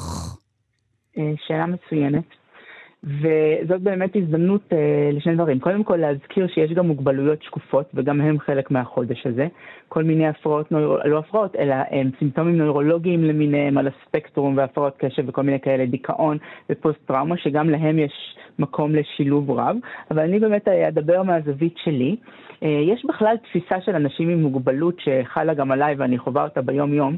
[1.18, 2.39] אה, שאלה מצוינת.
[3.04, 4.74] וזאת באמת הזדמנות uh,
[5.16, 5.60] לשני דברים.
[5.60, 9.46] קודם כל להזכיר שיש גם מוגבלויות שקופות, וגם הם חלק מהחודש הזה.
[9.88, 10.98] כל מיני הפרעות, נויר...
[11.04, 16.38] לא הפרעות, אלא הם סימפטומים נוירולוגיים למיניהם על הספקטרום והפרעות קשב וכל מיני כאלה, דיכאון
[16.70, 18.12] ופוסט-טראומה, שגם להם יש
[18.60, 19.76] מקום לשילוב רב.
[20.10, 22.16] אבל אני באמת אדבר מהזווית שלי.
[22.60, 27.16] Uh, יש בכלל תפיסה של אנשים עם מוגבלות שחלה גם עליי ואני חווה אותה ביום-יום,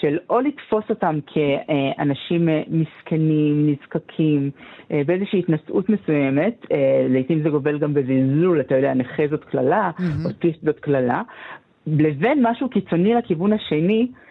[0.00, 4.50] של או לתפוס אותם כאנשים מסכנים, נזקקים,
[4.90, 10.26] באיזושהי התנשאות מסוימת, אה, לעיתים זה גובל גם בזלזול, אתה יודע, נכה זאת קללה, mm-hmm.
[10.26, 11.22] אוטיסט זאת קללה,
[11.86, 14.25] לבין משהו קיצוני לכיוון השני, אה,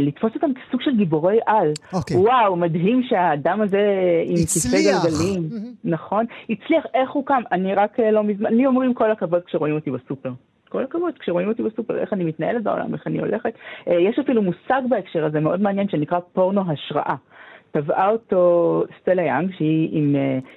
[0.00, 1.72] לתפוס אותם כסוג של גיבורי על.
[1.76, 1.96] Okay.
[1.96, 2.16] אוקיי.
[2.16, 3.80] וואו, מדהים שהאדם הזה
[4.24, 5.78] עם כיסא גלגלים, mm-hmm.
[5.84, 6.24] נכון?
[6.50, 7.42] הצליח, איך הוא קם?
[7.52, 10.32] אני רק אה, לא מזמן, לי אומרים כל הכבוד כשרואים אותי בסופר.
[10.68, 13.52] כל הכבוד, כשרואים אותי בסופר, איך אני מתנהלת בעולם, איך אני הולכת.
[13.88, 17.14] אה, יש אפילו מושג בהקשר הזה מאוד מעניין שנקרא פורנו השראה.
[17.72, 20.16] טבעה אותו סטלה יאנג, שהיא עם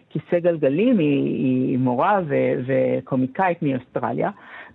[0.09, 4.29] כיסא גלגלים, היא, היא מורה ו- וקומיקאית מאוסטרליה,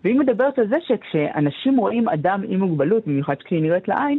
[0.05, 4.19] והיא מדברת על זה שכשאנשים רואים אדם עם מוגבלות, במיוחד כשהיא נראית לעין,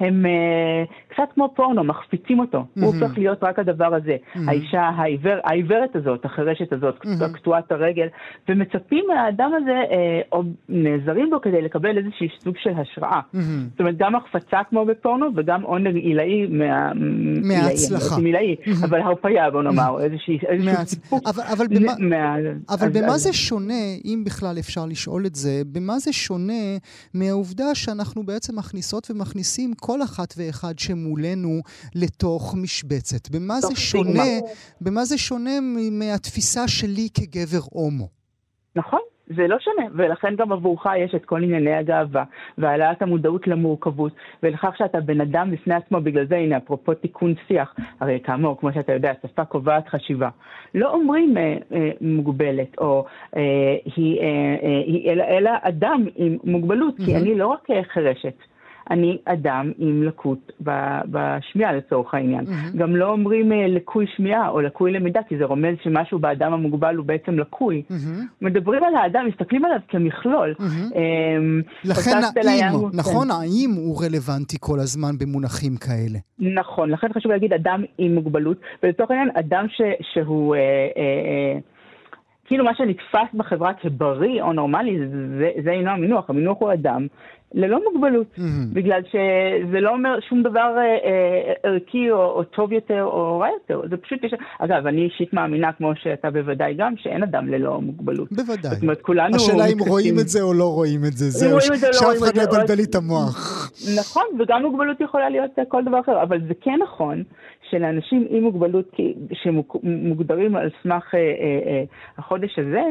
[0.00, 2.58] הם uh, קצת כמו פורנו, מחפיצים אותו.
[2.58, 2.84] Mm-hmm.
[2.84, 4.16] הוא הופך להיות רק הדבר הזה.
[4.16, 4.38] Mm-hmm.
[4.48, 7.34] האישה העיוור, העיוורת הזאת, החירשת הזאת, mm-hmm.
[7.34, 8.06] קטועת הרגל,
[8.48, 9.94] ומצפים מהאדם הזה, uh,
[10.32, 13.20] או נעזרים בו כדי לקבל איזשהו סוג של השראה.
[13.20, 13.38] Mm-hmm.
[13.70, 16.92] זאת אומרת, גם החפצה כמו בפורנו, וגם עונג עילאי מה...
[17.42, 18.16] מההצלחה.
[18.16, 18.84] עילאי, mm-hmm.
[18.84, 20.34] אבל הרפאיה, בוא נאמר, איזשהו
[20.84, 21.22] סיפוק.
[21.26, 22.36] אבל, אבל, במה, מה...
[22.68, 23.20] אבל אז, במה אז...
[23.20, 26.62] זה שונה, אם בכלל אפשר לשאול את זה, במה זה שונה
[27.14, 31.60] מהעובדה שאנחנו בעצם מכניסות ומכניסים כל אחת ואחד שמולנו
[31.94, 33.30] לתוך משבצת.
[33.34, 34.32] במה זה שונה,
[34.80, 35.56] במה זה שונה
[36.00, 38.08] מהתפיסה שלי כגבר הומו?
[38.76, 39.00] נכון.
[39.26, 42.24] זה לא שונה, ולכן גם עבורך יש את כל ענייני הגאווה,
[42.58, 47.74] והעלאת המודעות למורכבות, ולכך שאתה בן אדם בפני עצמו, בגלל זה, הנה, אפרופו תיקון שיח,
[48.00, 50.28] הרי כאמור, כמו שאתה יודע, שפה קובעת חשיבה.
[50.74, 53.04] לא אומרים אה, אה, מוגבלת, או
[53.36, 53.40] אה,
[53.96, 54.26] היא, אה,
[54.62, 57.04] אה, אלא, אלא אדם עם מוגבלות, mm-hmm.
[57.04, 58.36] כי אני לא רק חירשת.
[58.90, 60.52] אני אדם עם לקות
[61.10, 62.44] בשמיעה לצורך העניין.
[62.46, 62.76] Mm-hmm.
[62.78, 66.96] גם לא אומרים uh, לקוי שמיעה או לקוי למידה, כי זה רומז שמשהו באדם המוגבל
[66.96, 67.82] הוא בעצם לקוי.
[67.90, 68.22] Mm-hmm.
[68.42, 70.54] מדברים על האדם, מסתכלים עליו כמכלול.
[70.58, 70.94] Mm-hmm.
[71.84, 72.10] לכן
[72.48, 73.34] האם, נכון, כן.
[73.34, 76.18] האם הוא רלוונטי כל הזמן במונחים כאלה?
[76.38, 79.80] נכון, לכן חשוב להגיד אדם עם מוגבלות, ולצורך העניין אדם ש,
[80.12, 80.56] שהוא...
[80.56, 81.74] Uh, uh, uh,
[82.46, 84.98] כאילו מה שנתפס בחברה כבריא או נורמלי,
[85.38, 87.06] זה, זה אינו המינוח, המינוח הוא אדם
[87.54, 88.72] ללא מוגבלות, mm-hmm.
[88.72, 93.48] בגלל שזה לא אומר שום דבר אה, אה, ערכי או, או טוב יותר או רע
[93.48, 94.34] יותר, זה פשוט יש...
[94.58, 98.32] אגב, אני אישית מאמינה, כמו שאתה בוודאי גם, שאין אדם ללא מוגבלות.
[98.32, 98.74] בוודאי.
[98.74, 99.36] זאת אומרת, כולנו...
[99.36, 102.74] השאלה אם רואים את זה או לא רואים את זה, זהו, שאף אחד לא יבלבל
[102.74, 103.70] לי את המוח.
[103.98, 107.22] נכון, וגם מוגבלות יכולה להיות כל דבר אחר, אבל זה כן נכון
[107.70, 108.96] שלאנשים עם מוגבלות
[109.32, 111.84] שמוגדרים על סמך אה, אה, אה,
[112.18, 112.82] החודש הזה,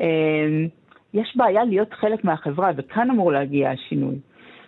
[0.00, 0.66] אה,
[1.14, 4.18] יש בעיה להיות חלק מהחברה, וכאן אמור להגיע השינוי.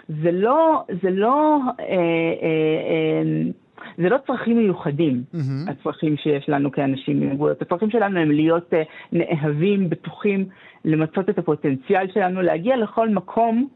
[0.09, 1.97] זה לא, זה לא, אה, אה,
[2.91, 3.23] אה,
[3.99, 5.71] זה לא צרכים מיוחדים, mm-hmm.
[5.71, 7.63] הצרכים שיש לנו כאנשים עם מוגבלות.
[7.63, 10.49] הצרכים שלנו הם להיות אה, נאהבים, בטוחים,
[10.85, 13.69] למצות את הפוטנציאל שלנו, להגיע לכל מקום,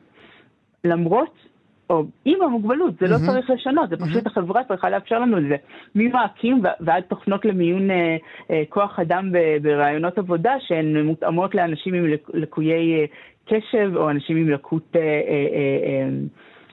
[0.85, 1.48] למרות
[1.91, 5.57] או עם המוגבלות, זה לא צריך לשנות, זה פשוט החברה צריכה לאפשר לנו את זה.
[5.95, 8.17] ממעקים ועד תוכנות למיון אה,
[8.51, 13.05] אה, כוח אדם ברעיונות עבודה שהן מותאמות לאנשים עם לקויי אה,
[13.45, 14.97] קשב או אנשים עם לקות,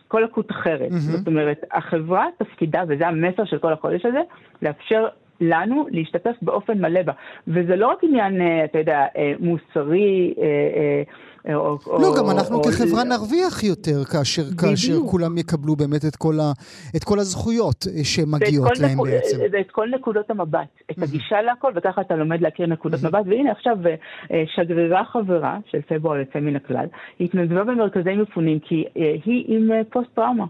[0.08, 0.92] כל לקות אחרת.
[0.92, 4.22] זאת אומרת, החברה תפקידה, וזה המסר של כל החודש הזה,
[4.62, 5.08] לאפשר
[5.42, 7.14] לנו להשתתף באופן מלא בה.
[7.48, 9.06] וזה לא רק עניין, אתה יודע,
[9.40, 10.34] מוסרי,
[11.54, 13.08] או, לא, או, גם אנחנו או, כחברה או...
[13.08, 16.52] נרוויח יותר כאשר, כאשר כולם יקבלו באמת את כל, ה,
[16.96, 19.38] את כל הזכויות אה, שמגיעות להם נקוד, בעצם.
[19.52, 23.26] ואת כל נקודות המבט, את הגישה להכל, וככה אתה לומד להכיר נקודות מבט.
[23.26, 23.78] והנה עכשיו
[24.32, 26.86] אה, שגרירה חברה של פברואר יוצא מן הכלל,
[27.20, 30.46] היא התנדבה במרכזי מפונים כי אה, היא עם פוסט-טראומה.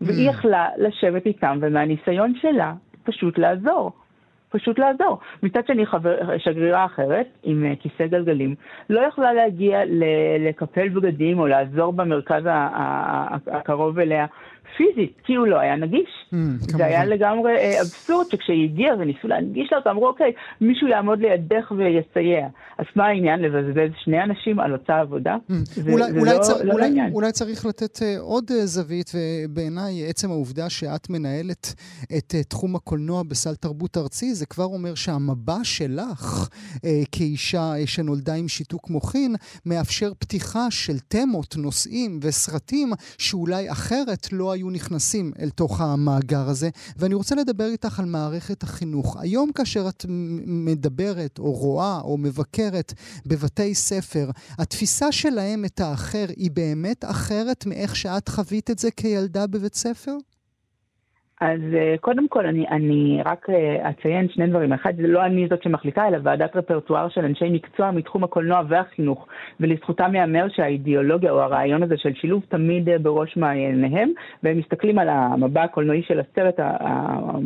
[0.00, 3.92] והיא יכלה לשבת איתם, ומהניסיון שלה, פשוט לעזור.
[4.50, 5.18] פשוט לעזור.
[5.42, 8.54] מצד שני, חבר, שגרירה אחרת, עם uh, כיסא גלגלים,
[8.90, 9.80] לא יכלה להגיע
[10.38, 12.42] לקפל בגדים או לעזור במרכז
[13.46, 14.26] הקרוב אליה
[14.76, 16.10] פיזית, כי הוא לא היה נגיש.
[16.32, 16.84] Mm, זה כמובן.
[16.84, 21.72] היה לגמרי אה, אבסורד שכשהיא הגיעה וניסו להנגיש לה אותה, אמרו, אוקיי, מישהו יעמוד לידך
[21.76, 22.48] ויסייע.
[22.78, 25.36] אז מה העניין לבזבז שני אנשים על אותה עבודה?
[25.50, 27.12] Mm, זה, אולי, זה אולי, לא, צר, לא אולי, לעניין.
[27.12, 31.74] אולי צריך לתת uh, עוד uh, זווית, ובעיניי עצם העובדה שאת מנהלת
[32.18, 36.80] את uh, תחום הקולנוע בסל תרבות ארצי, זה כבר אומר שהמבע שלך uh,
[37.12, 39.34] כאישה uh, שנולדה עם שיתוק מוחין,
[39.66, 46.70] מאפשר פתיחה של תמות, נושאים וסרטים שאולי אחרת לא היו נכנסים אל תוך המאגר הזה.
[46.96, 49.16] ואני רוצה לדבר איתך על מערכת החינוך.
[49.20, 50.04] היום כאשר את
[50.46, 52.94] מדברת או רואה או מבקרת
[53.26, 59.46] בבתי ספר, התפיסה שלהם את האחר היא באמת אחרת מאיך שאת חווית את זה כילדה
[59.46, 60.16] בבית ספר?
[61.40, 64.72] אז אה, קודם כל אני, אני רק אה, אציין שני דברים.
[64.72, 69.26] אחד, זה לא אני זאת שמחליטה, אלא ועדת רפרטואר של אנשי מקצוע מתחום הקולנוע והחינוך.
[69.60, 74.10] ולזכותם ייאמר שהאידיאולוגיה או הרעיון הזה של שילוב תמיד אה, בראש מעייניהם,
[74.42, 76.54] והם מסתכלים על המבע הקולנועי של הסרט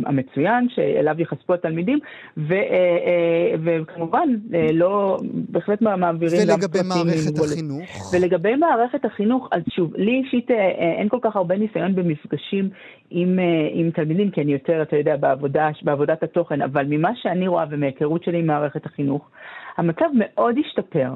[0.07, 1.99] המצוין, שאליו ייחשפו התלמידים,
[2.37, 2.55] ו,
[3.65, 4.29] וכמובן
[4.73, 5.19] לא,
[5.49, 8.15] בהחלט מעבירים גם ולגבי מערכת החינוך?
[8.15, 10.51] ולגבי מערכת החינוך, אז שוב, לי אישית
[10.99, 12.69] אין כל כך הרבה ניסיון במפגשים
[13.11, 13.39] עם,
[13.85, 18.25] עם תלמידים, כי אני יותר, אתה יודע, בעבודה, בעבודת התוכן, אבל ממה שאני רואה ומהיכרות
[18.25, 19.31] שלי עם מערכת החינוך,
[19.77, 21.11] המצב מאוד השתפר,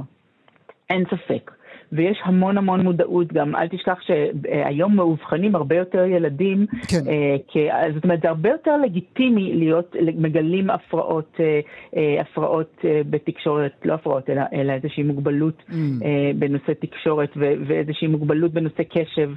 [0.91, 1.51] אין ספק.
[1.93, 3.57] ויש המון המון מודעות גם.
[3.57, 7.03] אל תשכח שהיום מאובחנים הרבה יותר ילדים, כן.
[7.09, 11.61] אה, זאת אומרת, זה הרבה יותר לגיטימי להיות, מגלים הפרעות, אה,
[11.97, 15.75] אה, הפרעות אה, בתקשורת, לא הפרעות, אלא, אלא איזושהי מוגבלות mm.
[16.05, 19.31] אה, בנושא תקשורת ו, ואיזושהי מוגבלות בנושא קשב.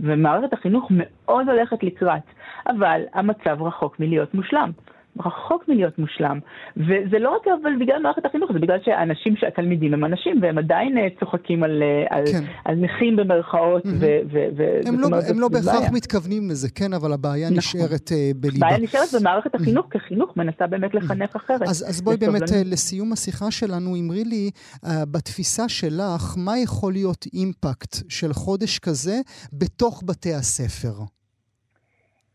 [0.00, 2.22] ומערכת החינוך מאוד הולכת לקראת,
[2.66, 4.70] אבל המצב רחוק מלהיות מושלם.
[5.18, 6.38] רחוק מלהיות מושלם.
[6.76, 10.98] וזה לא רק אבל בגלל מערכת החינוך, זה בגלל שהאנשים, התלמידים הם אנשים, והם עדיין
[10.98, 12.44] אה, צוחקים על, אה, על, כן.
[12.64, 13.84] על נכים במרכאות.
[13.84, 14.00] Mm-hmm.
[14.00, 15.90] ו, ו, ו, הם לא, אומרת, הם לא בהכרח בעיה.
[15.92, 17.58] מתכוונים לזה, כן, אבל הבעיה נכון.
[17.58, 18.66] נשארת uh, בליבה.
[18.66, 19.98] הבעיה נשארת במערכת החינוך, mm-hmm.
[19.98, 21.62] כחינוך מנסה באמת לחנך אחרת.
[21.62, 24.50] אז, אז בואי באמת uh, לסיום השיחה שלנו, אמרי לי,
[24.84, 29.20] uh, בתפיסה שלך, מה יכול להיות אימפקט של חודש כזה
[29.52, 31.21] בתוך בתי הספר?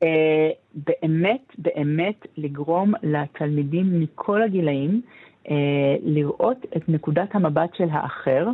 [0.03, 5.01] אה, באמת, באמת לגרום לתלמידים מכל הגילאים
[5.49, 8.47] אה, לראות את נקודת המבט של האחר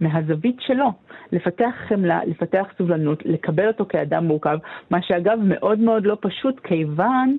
[0.00, 0.92] מהזווית שלו,
[1.32, 4.58] לפתח חמלה, לפתח סובלנות, לקבל אותו כאדם מורכב,
[4.90, 7.36] מה שאגב מאוד מאוד לא פשוט, כיוון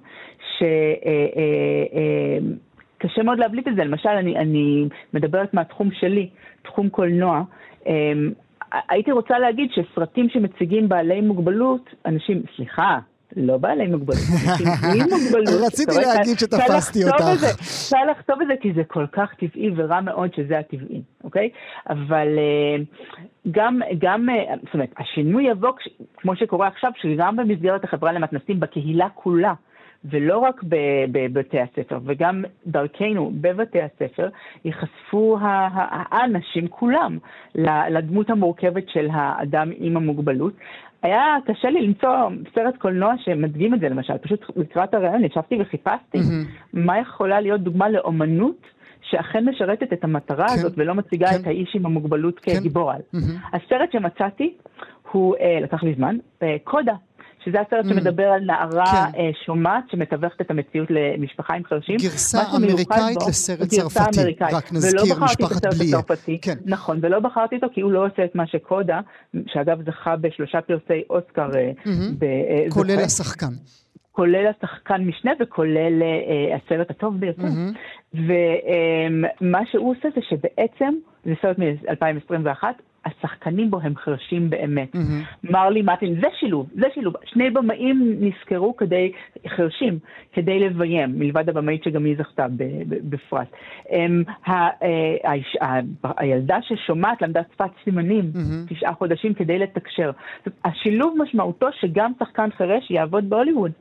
[0.58, 0.64] ש...
[1.06, 2.38] אה,
[3.00, 3.84] קשה מאוד להבליט את זה.
[3.84, 6.30] למשל, אני, אני מדברת מהתחום שלי,
[6.62, 7.42] תחום קולנוע.
[8.90, 13.00] הייתי רוצה להגיד שסרטים שמציגים בעלי מוגבלות, אנשים, סליחה,
[13.38, 15.62] לא בעלי מוגבלות, אנשים עם מוגבלות.
[15.68, 17.24] רציתי להגיד שתפסתי אותך.
[17.44, 21.50] אפשר לכתוב את זה כי זה כל כך טבעי ורע מאוד שזה הטבעי, אוקיי?
[21.90, 22.84] אבל אה,
[23.52, 25.72] גם, גם, אה, זאת אומרת, השינוי יבוא,
[26.18, 29.54] כמו שקורה עכשיו, שגם במסגרת החברה למתנסים, בקהילה כולה,
[30.06, 30.64] ולא רק
[31.12, 34.30] בבתי הספר, וגם דרכנו בבתי הספר,
[34.66, 37.18] ייחשפו האנשים כולם
[37.90, 40.54] לדמות המורכבת של האדם עם המוגבלות.
[41.02, 42.10] היה קשה לי למצוא
[42.56, 44.18] סרט קולנוע שמדגים את זה, למשל.
[44.18, 46.48] פשוט לקראת הרעיון ישבתי וחיפשתי mm-hmm.
[46.74, 48.62] מה יכולה להיות דוגמה לאומנות
[49.02, 51.42] שאכן משרתת את המטרה כן, הזאת ולא מציגה כן.
[51.42, 52.60] את האיש עם המוגבלות כן.
[52.60, 53.02] כגיבור על.
[53.16, 53.56] Mm-hmm.
[53.58, 54.54] הסרט שמצאתי
[55.12, 56.94] הוא, אה, לקח לי זמן, אה, קודה.
[57.48, 57.90] שזה הסרט mm.
[57.90, 59.20] שמדבר על נערה כן.
[59.20, 61.98] אה, שומעת שמתווכת את המציאות למשפחה עם חרשים.
[61.98, 64.54] גרסה אמריקאית בו, לסרט צרפתי, אמריקאית.
[64.54, 65.98] רק נזכיר, משפחת בליה.
[66.42, 66.54] כן.
[66.66, 69.00] נכון, ולא בחרתי אותו כי הוא לא עושה את מה שקודה,
[69.48, 71.50] שאגב זכה בשלושה פרסי אוסקר.
[71.50, 71.90] Mm-hmm.
[72.20, 72.26] ב,
[72.70, 73.54] כולל השחקן.
[74.12, 77.44] כולל השחקן משנה וכולל uh, הסרט הטוב ביותר.
[77.44, 78.18] Mm-hmm.
[79.42, 80.94] ומה שהוא עושה זה שבעצם,
[81.26, 82.64] זה סרט מ-2021,
[83.08, 84.96] השחקנים בו הם חרשים באמת.
[84.96, 85.52] Mm-hmm.
[85.52, 87.14] מרלי מטין, זה שילוב, זה שילוב.
[87.26, 89.12] שני במאים נזכרו כדי,
[89.48, 90.00] חרשים,
[90.34, 92.46] כדי לביים, מלבד הבמאית שגם היא זכתה
[92.90, 93.48] בפרט.
[93.90, 94.72] הם, ה, ה,
[95.62, 95.80] ה,
[96.18, 98.74] הילדה ששומעת למדה שפת סימנים mm-hmm.
[98.74, 100.12] תשעה חודשים כדי לתקשר.
[100.66, 103.72] השילוב משמעותו שגם שחקן חרש יעבוד בהוליווד.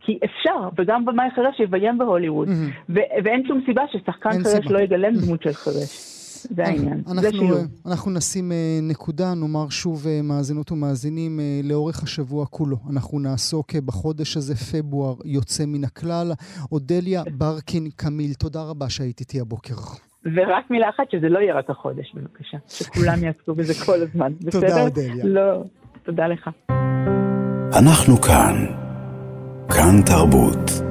[0.00, 2.48] כי אפשר, וגם במאי חרש יביים בהוליווד.
[2.48, 2.92] Mm-hmm.
[3.24, 4.74] ואין שום סיבה ששחקן חרש סיבה.
[4.74, 6.19] לא יגלם דמות של חרש.
[6.50, 7.66] זה העניין, אנחנו, זה שילוב.
[7.86, 12.76] אנחנו נשים אה, נקודה, נאמר שוב אה, מאזינות ומאזינים, אה, לאורך השבוע כולו.
[12.90, 16.32] אנחנו נעסוק בחודש הזה, פברואר, יוצא מן הכלל.
[16.72, 19.74] אודליה ברקין קמיל, תודה רבה שהיית איתי הבוקר.
[20.24, 22.58] ורק מילה אחת, שזה לא יהיה רק החודש, בבקשה.
[22.68, 24.32] שכולם יעסקו בזה כל הזמן.
[24.50, 24.82] תודה, בסדר?
[24.82, 25.24] אודליה.
[25.24, 25.64] לא,
[26.02, 26.50] תודה לך.
[27.78, 28.66] אנחנו כאן.
[29.68, 30.89] כאן תרבות.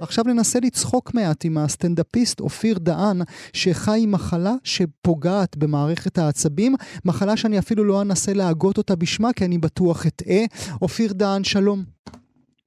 [0.00, 3.18] עכשיו ננסה לצחוק מעט עם הסטנדאפיסט אופיר דהן,
[3.52, 6.72] שחי עם מחלה שפוגעת במערכת העצבים,
[7.04, 10.42] מחלה שאני אפילו לא אנסה להגות אותה בשמה, כי אני בטוח אטעה.
[10.82, 11.78] אופיר דהן, שלום.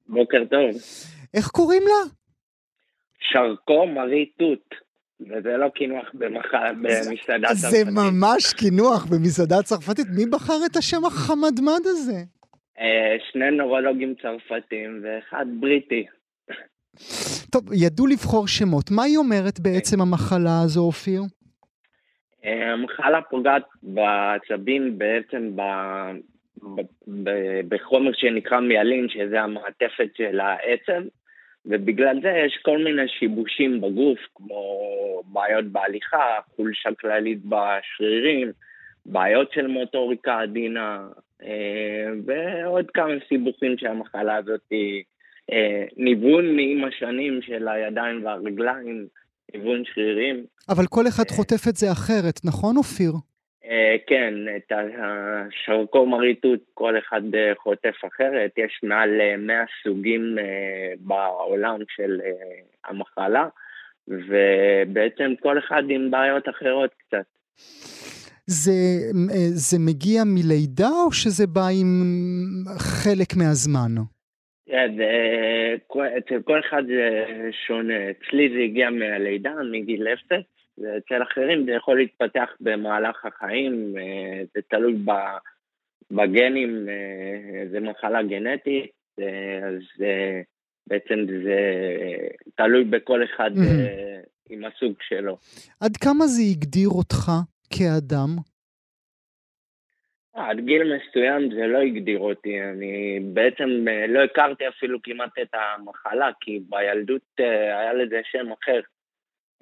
[0.08, 0.70] בוקר טוב.
[1.34, 2.10] איך קוראים לה?
[3.20, 4.90] שרקו מרי תות.
[5.20, 6.74] וזה לא קינוח במחל...
[6.74, 7.70] במסעדה צרפתית.
[7.70, 10.06] זה ממש קינוח במסעדה צרפתית.
[10.16, 12.18] מי בחר את השם החמדמד הזה?
[12.80, 16.06] אה, שני נורולוגים צרפתים ואחד בריטי.
[17.52, 18.90] טוב, ידעו לבחור שמות.
[18.90, 21.22] מה היא אומרת בעצם המחלה הזו, אופיר?
[22.44, 25.60] המחלה פוגעת בעצבים בעצם ב...
[27.68, 31.02] בחומר שנקרא מיילין, שזה המעטפת של העצב,
[31.66, 34.62] ובגלל זה יש כל מיני שיבושים בגוף, כמו
[35.24, 38.52] בעיות בהליכה, חולשה כללית בשרירים,
[39.06, 41.08] בעיות של מוטוריקה עדינה,
[41.42, 45.09] אה, ועוד כמה סיבוכים שהמחלה הזאת היא אה,
[45.96, 49.06] ניוון עם השנים של הידיים והרגליים,
[49.54, 50.44] ניוון שרירים.
[50.68, 53.12] אבל כל אחד אה, חוטף את זה אחרת, נכון אופיר?
[53.64, 57.22] אה, כן, את השרקו מריטות כל אחד
[57.62, 60.36] חוטף אחרת, יש מעל 100 סוגים
[61.00, 62.20] בעולם של
[62.88, 63.48] המחלה,
[64.08, 67.26] ובעצם כל אחד עם בעיות אחרות קצת.
[68.46, 68.72] זה,
[69.54, 72.02] זה מגיע מלידה או שזה בא עם
[72.78, 73.94] חלק מהזמן?
[74.70, 74.94] כן,
[76.18, 77.24] אצל כל אחד זה
[77.66, 78.10] שונה.
[78.10, 80.44] אצלי זה הגיע מהלידה, מגיל אפס,
[80.78, 84.94] ואצל אחרים זה יכול להתפתח במהלך החיים, אה, זה תלוי
[86.10, 88.90] בגנים, אה, זה מחלה גנטית,
[89.62, 90.04] אז
[90.86, 91.58] בעצם זה
[92.54, 93.50] תלוי בכל אחד
[94.50, 95.36] עם הסוג שלו.
[95.80, 97.30] עד כמה זה הגדיר אותך
[97.70, 98.28] כאדם?
[100.34, 103.68] עד גיל מסוים זה לא הגדיר אותי, אני בעצם
[104.08, 108.80] לא הכרתי אפילו כמעט את המחלה, כי בילדות היה לזה שם אחר.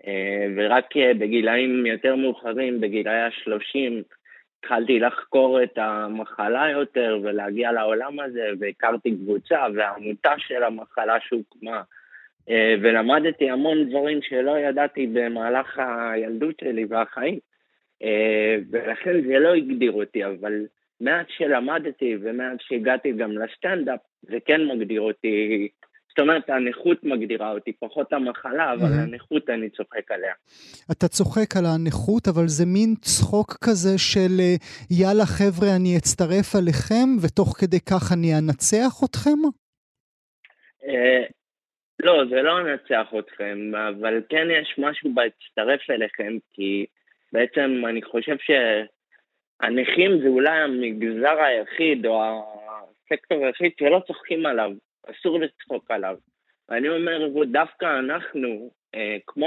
[0.07, 4.03] אה, ורק אה, בגילאים יותר מאוחרים, בגילאי השלושים,
[4.59, 11.83] התחלתי לחקור את המחלה יותר ולהגיע לעולם הזה, והכרתי קבוצה ועמותה של המחלה שהוקמה,
[12.51, 17.39] אה, ולמדתי המון דברים שלא ידעתי במהלך הילדות שלי והחיים,
[18.71, 20.67] ולכן זה לא הגדיר אותי, אבל
[21.01, 25.69] מעט שלמדתי ומעט שהגעתי גם לסטנדאפ, זה כן מגדיר אותי
[26.19, 29.03] זאת אומרת, הנכות מגדירה אותי, פחות המחלה, אבל mm-hmm.
[29.03, 30.35] הנכות אני צוחק עליה.
[30.93, 34.55] אתה צוחק על הנכות, אבל זה מין צחוק כזה של אה,
[34.91, 39.39] יאללה חבר'ה, אני אצטרף עליכם, ותוך כדי כך אני אנצח אתכם?
[40.89, 41.23] אה,
[42.01, 46.87] לא, זה לא אנצח אתכם, אבל כן יש משהו בהצטרף אליכם, כי
[47.33, 52.23] בעצם אני חושב שהנכים זה אולי המגזר היחיד, או
[53.05, 54.71] הסקטור היחיד שלא צוחקים עליו.
[55.11, 56.17] אסור לצחוק עליו.
[56.69, 59.47] ואני אומר, דווקא אנחנו, אה, כמו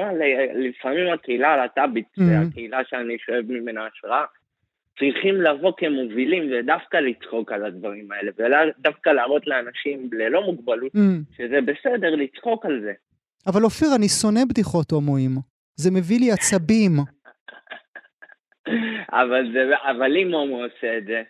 [0.55, 2.47] לפעמים הקהילה הלהט"בית, mm-hmm.
[2.49, 4.25] הקהילה שאני שואב ממנה השראה,
[4.99, 11.35] צריכים לבוא כמובילים ודווקא לצחוק על הדברים האלה, ודווקא להראות לאנשים ללא מוגבלות mm.
[11.37, 12.93] שזה בסדר לצחוק על זה.
[13.47, 15.31] אבל אופיר, אני שונא בדיחות הומואים.
[15.75, 16.91] זה מביא לי עצבים.
[19.21, 21.21] אבל, זה, אבל אם הומו עושה את זה,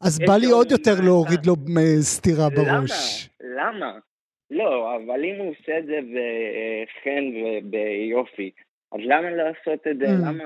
[0.00, 1.56] אז בא לי עוד יותר להוריד לו
[2.00, 3.28] סטירה בראש.
[3.40, 3.70] למה?
[3.70, 3.98] למה?
[4.50, 8.50] לא, אבל אם הוא עושה את זה בחן וביופי,
[8.92, 10.06] אז למה לעשות את זה?
[10.06, 10.08] Mm.
[10.08, 10.44] למה...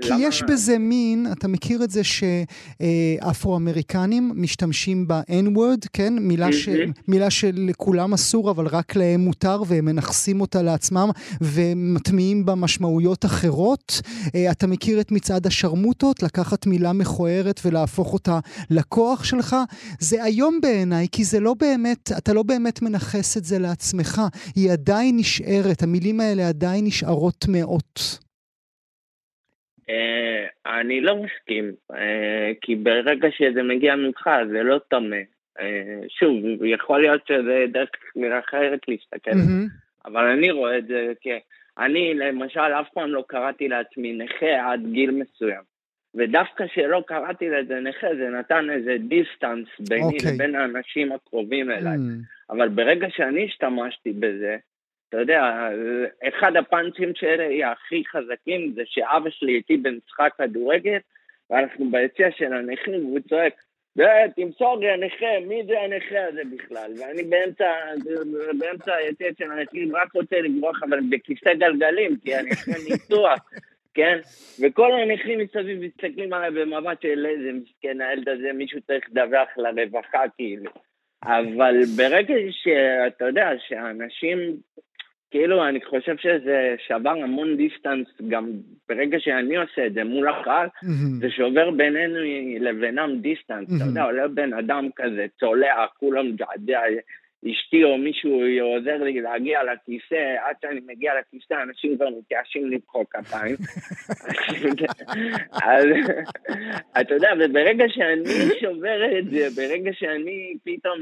[0.00, 0.20] כי למה...
[0.20, 6.14] יש בזה מין, אתה מכיר את זה שאפרו-אמריקנים משתמשים ב-N-word, כן?
[6.20, 6.68] מילה, ש...
[7.08, 11.10] מילה שלכולם אסור, אבל רק להם מותר, והם מנכסים אותה לעצמם,
[11.40, 14.00] ומטמיעים בה משמעויות אחרות.
[14.34, 16.22] אה, אתה מכיר את מצעד השרמוטות?
[16.22, 18.38] לקחת מילה מכוערת ולהפוך אותה
[18.70, 19.56] לכוח שלך?
[19.98, 24.22] זה איום בעיניי, כי זה לא באמת, אתה לא באמת מנכס את זה לעצמך.
[24.54, 27.71] היא עדיין נשארת, המילים האלה עדיין נשארות מאוד.
[27.72, 28.22] מאות?
[29.80, 31.96] Uh, אני לא מסכים, uh,
[32.60, 35.16] כי ברגע שזה מגיע ממך זה לא טמא.
[35.58, 35.62] Uh,
[36.08, 37.90] שוב, יכול להיות שזה דרך
[38.48, 40.04] אחרת להסתכל, mm-hmm.
[40.04, 41.26] אבל אני רואה את זה כ...
[41.78, 45.62] אני למשל אף פעם לא קראתי לעצמי נכה עד גיל מסוים.
[46.14, 50.14] ודווקא שלא קראתי לזה נכה, זה נתן איזה דיסטנס ביני okay.
[50.14, 50.34] אוקיי.
[50.34, 51.96] לבין האנשים הקרובים אליי.
[51.96, 52.50] Mm.
[52.50, 54.56] אבל ברגע שאני השתמשתי בזה,
[55.12, 55.68] אתה יודע,
[56.28, 60.98] אחד הפאנצ'ים שלי הכי חזקים זה שאבא שלי איתי במשחק כדורגל,
[61.50, 63.52] ואנחנו ביציע של הנכים, והוא צועק,
[64.36, 66.92] תמסור לי הנכה, מי זה הנכה הזה בכלל?
[66.98, 67.70] ואני באמצע,
[68.58, 73.38] באמצע היציע של הנכים רק רוצה לברוח, אבל בכיסא גלגלים, כי אני אחרי ניתוח,
[73.94, 74.18] כן?
[74.60, 80.22] וכל הנכים מסביב מסתכלים עליי במבט של איזה מסכן הילד הזה, מישהו צריך לדווח לרווחה,
[80.36, 80.70] כאילו.
[81.24, 84.56] אבל ברגע שאתה יודע, שאנשים
[85.32, 88.50] כאילו, אני חושב שזה שבר המון דיסטנס, גם
[88.88, 91.20] ברגע שאני עושה את זה מול הקהל, mm-hmm.
[91.20, 92.18] זה שובר בינינו
[92.60, 93.68] לבינם דיסטנס.
[93.68, 93.76] Mm-hmm.
[93.76, 96.80] אתה יודע, עולה בן אדם כזה, צולע, כולם מגעדע,
[97.50, 103.04] אשתי או מישהו עוזר לי להגיע לכיסא, עד שאני מגיע לכיסא, אנשים כבר מתייאשים למחוא
[103.10, 103.56] כפיים.
[105.72, 105.84] אז
[107.00, 110.98] אתה יודע, וברגע שאני שובר את זה, ברגע שאני פתאום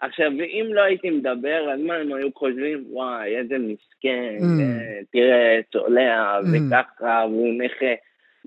[0.00, 2.84] עכשיו, אם לא הייתי מדבר, אז מה הם היו חושבים?
[2.90, 4.60] וואי, איזה מסכן, mm.
[4.60, 6.46] אה, תראה, צולע, mm.
[6.52, 7.94] וככה, והוא נכה.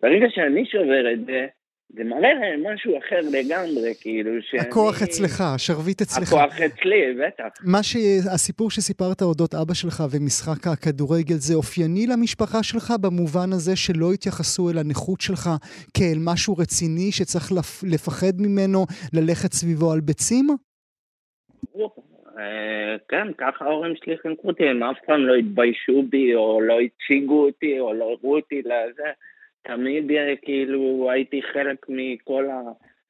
[0.01, 1.45] ברגע שאני שובר את זה,
[1.95, 4.61] זה מראה להם משהו אחר לגמרי, כאילו שאני...
[4.61, 6.33] הכוח אצלך, השרביט אצלך.
[6.33, 7.65] הכוח אצלי, בטח.
[7.65, 14.11] מה שהסיפור שסיפרת אודות אבא שלך ומשחק הכדורגל, זה אופייני למשפחה שלך במובן הזה שלא
[14.13, 15.49] התייחסו אל הנכות שלך
[15.93, 17.51] כאל משהו רציני שצריך
[17.83, 20.47] לפחד ממנו, ללכת סביבו על ביצים?
[22.37, 26.77] אה, כן, ככה ההורים שלי חינכו אותי, הם אף פעם לא התביישו בי, או לא
[26.81, 29.11] הציגו אותי, או לא הראו אותי לזה.
[29.61, 32.45] תמיד אה, כאילו הייתי חלק מכל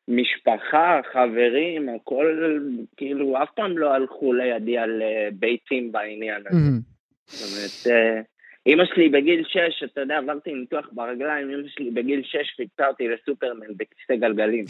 [0.07, 2.59] המשפחה, חברים, הכל,
[2.97, 6.59] כאילו אף פעם לא הלכו לידי על אה, ביצים בעניין הזה.
[7.25, 7.97] זאת אומרת,
[8.65, 13.03] אימא שלי בגיל 6, אתה יודע, עברתי ניתוח ברגליים, אימא שלי בגיל 6 חיפשה אותי
[13.07, 14.65] לסופרמן בכיסא גלגלים.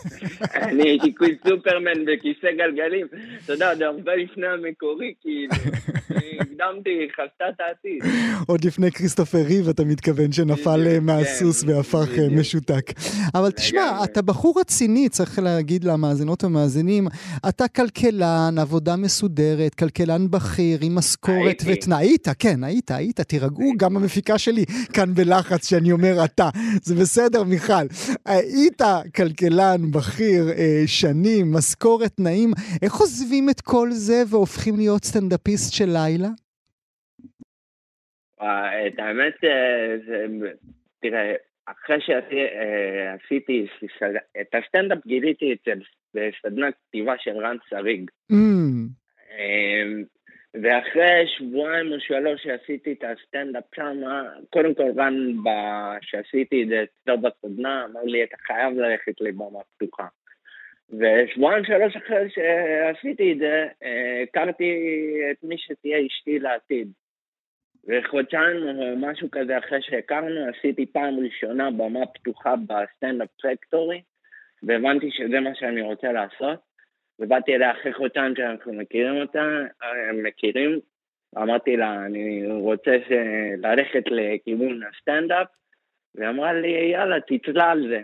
[0.68, 3.06] אני הייתי כוס סופרמן בכיסא גלגלים.
[3.44, 5.52] אתה יודע, עוד הרבה לפני המקורי, כאילו,
[6.40, 8.02] הקדמתי, חזתה את העתיד.
[8.48, 12.28] עוד לפני כריסטופר ריב, אתה מתכוון, שנפל אה, מהסוס כן, והפך אה.
[12.38, 12.92] משותק.
[13.34, 14.04] אבל תשמע.
[14.04, 17.06] אתה בחור רציני, צריך להגיד למאזינות ומאזינים,
[17.48, 21.62] אתה כלכלן, עבודה מסודרת, כלכלן בכיר, עם משכורת.
[21.66, 22.04] ותנאי.
[22.04, 24.64] היית, כן, היית, היית, תירגעו, גם המפיקה שלי
[24.94, 26.48] כאן בלחץ שאני אומר אתה.
[26.82, 27.86] זה בסדר, מיכל.
[28.26, 28.82] היית
[29.16, 32.50] כלכלן בכיר אה, שנים, משכורת, תנאים.
[32.82, 36.28] איך עוזבים את כל זה והופכים להיות סטנדאפיסט של לילה?
[38.40, 40.26] אה, את האמת, אה, זה,
[41.00, 41.34] תראה,
[41.66, 43.66] אחרי שעשיתי
[44.40, 45.78] את הסטנדאפ גיליתי אצל
[46.14, 48.10] בסדנת כתיבה של רן שריג.
[50.62, 54.00] ואחרי שבועיים או שלוש שעשיתי את הסטנדאפ שם,
[54.50, 59.58] קודם כל רן, ב- שעשיתי את זה אצלו בסדנה, אמר לי, אתה חייב ללכת לבמה
[59.76, 60.06] פתוחה.
[60.90, 64.72] ושבועיים שלוש אחרי שעשיתי את זה, אה, הכרתי
[65.30, 66.88] את מי שתהיה אשתי לעתיד.
[67.88, 74.02] וחודשיים או משהו כזה אחרי שהכרנו, עשיתי פעם ראשונה במה פתוחה בסטנדאפ פקטורי,
[74.62, 76.73] והבנתי שזה מה שאני רוצה לעשות.
[77.18, 79.38] ובאתי אליה אחרי חודשיים שאנחנו מכירים אותה,
[79.82, 80.78] אה, מכירים,
[81.38, 82.90] אמרתי לה, אני רוצה
[83.58, 85.46] ללכת לכיוון הסטנדאפ,
[86.14, 88.02] והיא אמרה לי, יאללה, תצליח על זה.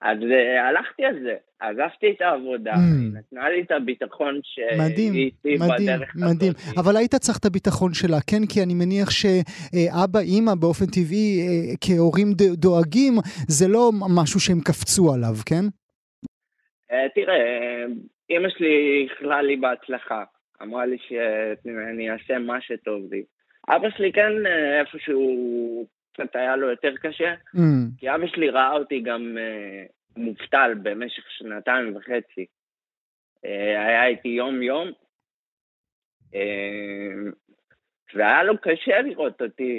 [0.00, 2.78] אז אה, הלכתי על זה, עזבתי את העבודה, Mm.
[2.78, 4.40] היא נתנה לי את הביטחון
[4.78, 6.52] מדהים, שהיא איתי מדהים, אה, בדרך מדהים.
[6.56, 6.78] הזאת.
[6.78, 8.46] אבל היית צריך את הביטחון שלה, כן?
[8.48, 13.14] כי אני מניח שאבא, אימא, באופן טבעי, אה, כהורים דואגים,
[13.48, 15.64] זה לא משהו שהם קפצו עליו, כן?
[16.92, 17.84] אה, תראה, אה,
[18.30, 20.24] אמא שלי איחלה לי בהצלחה.
[20.62, 23.24] אמרה לי שאני אעשה מה שטוב לי.
[23.68, 27.60] אבא שלי כן אה, איפשהו קצת היה לו יותר קשה, Mm,
[27.98, 29.84] כי אבא שלי ראה אותי גם אה,
[30.16, 32.46] מובטל במשך שנתיים וחצי.
[33.44, 34.88] אה, היה איתי יום-יום,
[36.34, 37.30] אה,
[38.14, 39.72] והיה לו קשה לראות אותי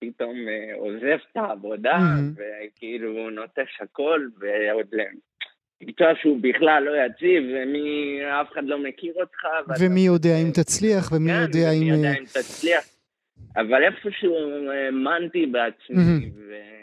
[0.00, 2.40] פתאום אה, עוזב את העבודה, Mhm.
[2.72, 4.86] וכאילו נוטש הכל, ועוד
[5.82, 9.40] מקצוע שהוא בכלל לא יציב, ומי, אף אחד לא מכיר אותך.
[9.80, 11.82] ומי יודע אם תצליח, ומי כן, יודע אם...
[11.82, 12.84] ומי יודע אה, אם תצליח.
[13.56, 14.34] אבל איפשהו
[14.70, 16.30] האמנתי בעצמי.
[16.48, 16.76] ו-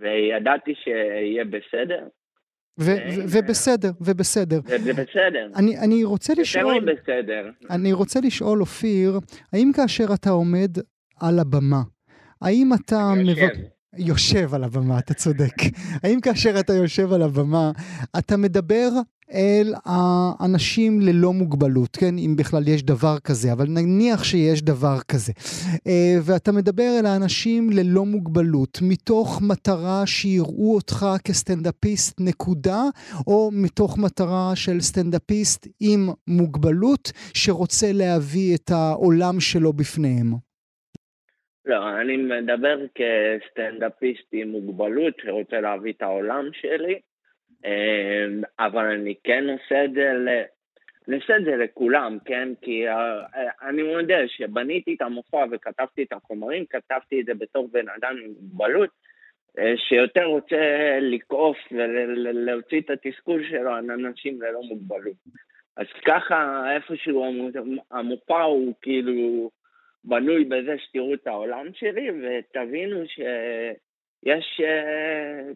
[0.00, 2.08] וידעתי שיהיה בסדר,
[2.80, 4.60] ו- ובסדר, ובסדר.
[4.64, 5.50] וזה בסדר.
[5.56, 7.50] אני, אני רוצה יותר לשאול, מבסדר.
[7.70, 9.18] אני רוצה לשאול, אופיר,
[9.52, 10.70] האם כאשר אתה עומד
[11.20, 11.82] על הבמה,
[12.42, 13.12] האם אתה...
[13.26, 13.75] יושב.
[13.98, 15.54] יושב על הבמה, אתה צודק.
[16.02, 17.72] האם כאשר אתה יושב על הבמה,
[18.18, 18.88] אתה מדבר
[19.32, 22.18] אל האנשים ללא מוגבלות, כן?
[22.18, 25.32] אם בכלל יש דבר כזה, אבל נניח שיש דבר כזה.
[25.86, 32.82] אה, ואתה מדבר אל האנשים ללא מוגבלות, מתוך מטרה שיראו אותך כסטנדאפיסט נקודה,
[33.26, 40.45] או מתוך מטרה של סטנדאפיסט עם מוגבלות, שרוצה להביא את העולם שלו בפניהם.
[41.66, 47.00] לא, אני מדבר כסטנדאפיסט עם מוגבלות שרוצה להביא את העולם שלי,
[47.64, 50.28] אמ, אבל אני כן עושה את זה ל...
[51.08, 52.48] אני עושה את זה לכולם, כן?
[52.62, 53.22] כי אה,
[53.62, 58.30] אני מודה שבניתי את המופע וכתבתי את החומרים, כתבתי את זה בתור בן אדם עם
[58.40, 58.90] מוגבלות,
[59.58, 65.16] אה, שיותר רוצה לכעוס ולהוציא את התסכול שלו על אנשים ללא מוגבלות.
[65.76, 69.50] אז ככה איפשהו המו- המופע הוא כאילו
[70.06, 75.52] בנוי בזה שתראו את העולם שלי ותבינו שיש אה,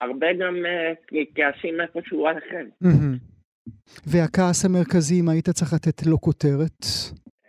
[0.00, 0.92] הרבה גם אה,
[1.34, 2.66] כעסים איפשהו עליכם.
[4.06, 6.80] והכעס המרכזי, אם היית צריך לתת לו כותרת?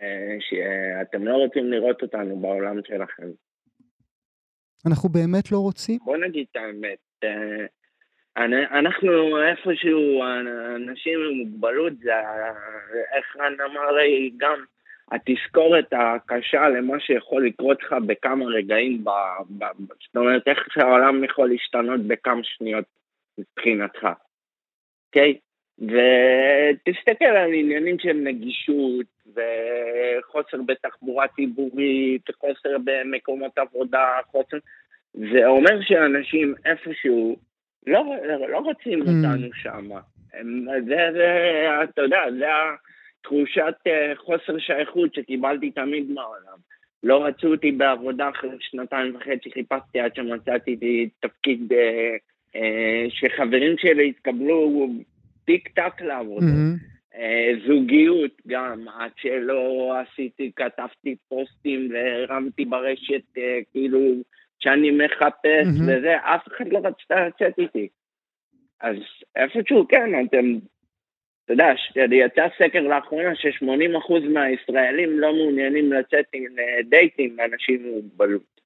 [0.02, 3.28] אה, שאתם לא רוצים לראות אותנו בעולם שלכם.
[4.86, 5.98] אנחנו באמת לא רוצים?
[6.04, 6.98] בוא נגיד את האמת,
[8.38, 10.22] אנ- אנחנו איפשהו,
[10.76, 12.12] אנשים עם מוגבלות, זה,
[13.16, 14.64] איך רן אמר לי, גם
[15.12, 19.10] התזכורת הקשה למה שיכול לקרות לך בכמה רגעים, ב,
[19.58, 19.64] ב,
[20.06, 22.84] זאת אומרת, איך שהעולם יכול להשתנות בכמה שניות
[23.38, 24.08] מבחינתך,
[25.08, 25.38] אוקיי?
[25.78, 34.56] ותסתכל על עניינים של נגישות, וחוסר בתחבורה ציבורית, חוסר במקומות עבודה, חוסר...
[35.14, 37.36] זה אומר שאנשים איפשהו
[37.86, 38.04] לא,
[38.48, 39.06] לא רוצים Mm.
[39.06, 39.88] אותנו שם.
[40.86, 42.46] זה, זה, אתה יודע, זה
[43.26, 46.58] התחושת אה, חוסר שייכות שקיבלתי תמיד מהעולם.
[47.02, 52.16] לא רצו אותי בעבודה אחרי שנתיים וחצי, חיפשתי עד שמצאתי תפקיד אה,
[52.56, 54.88] אה, שחברים שלי התקבלו
[55.44, 56.46] טיק טק לעבודה.
[57.14, 63.38] אה, זוגיות גם, עד שלא עשיתי, כתבתי פוסטים והרמתי ברשת,
[63.72, 64.00] כאילו,
[64.58, 65.98] שאני מחפש מהמם.
[65.98, 67.88] וזה, אף אחד לא רצתה לצאת איתי.
[68.80, 68.96] אז
[69.36, 70.58] איפשהו כן, אתם,
[71.46, 77.82] אתה יודע, יצא סקר לאחרונה ש-80% מהישראלים לא מעוניינים לצאת עם אה, דייטים עם אנשים
[77.84, 78.60] עם מוגבלות.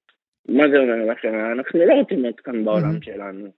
[0.49, 1.29] מה זה אומר לכם?
[1.59, 3.03] אנחנו לא רוצים להיות כאן בעולם.
[3.03, 3.49] שלנו.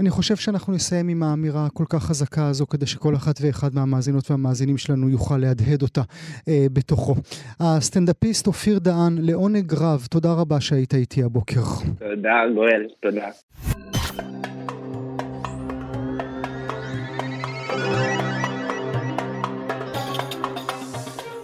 [0.00, 4.30] אני חושב שאנחנו נסיים עם האמירה הכל כך חזקה הזו, כדי שכל אחת ואחד מהמאזינות
[4.30, 6.00] והמאזינים שלנו יוכל להדהד אותה
[6.48, 7.14] אה, בתוכו.
[7.60, 11.60] הסטנדאפיסט אופיר דהן, לעונג רב, תודה רבה שהיית איתי הבוקר.
[11.98, 13.28] תודה, גואל, תודה.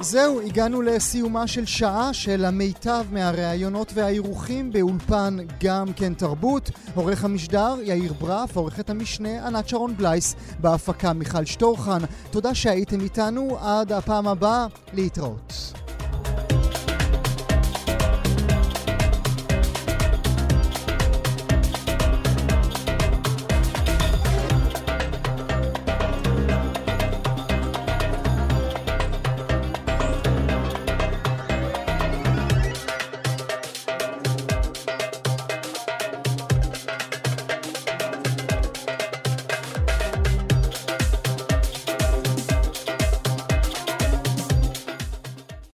[0.02, 6.70] זהו, הגענו לסיומה של שעה של המיטב מהראיונות והאירוחים באולפן גם כן תרבות.
[6.94, 11.98] עורך המשדר יאיר ברף, עורכת המשנה ענת שרון בלייס, בהפקה מיכל שטורחן.
[12.30, 15.81] תודה שהייתם איתנו, עד הפעם הבאה, להתראות.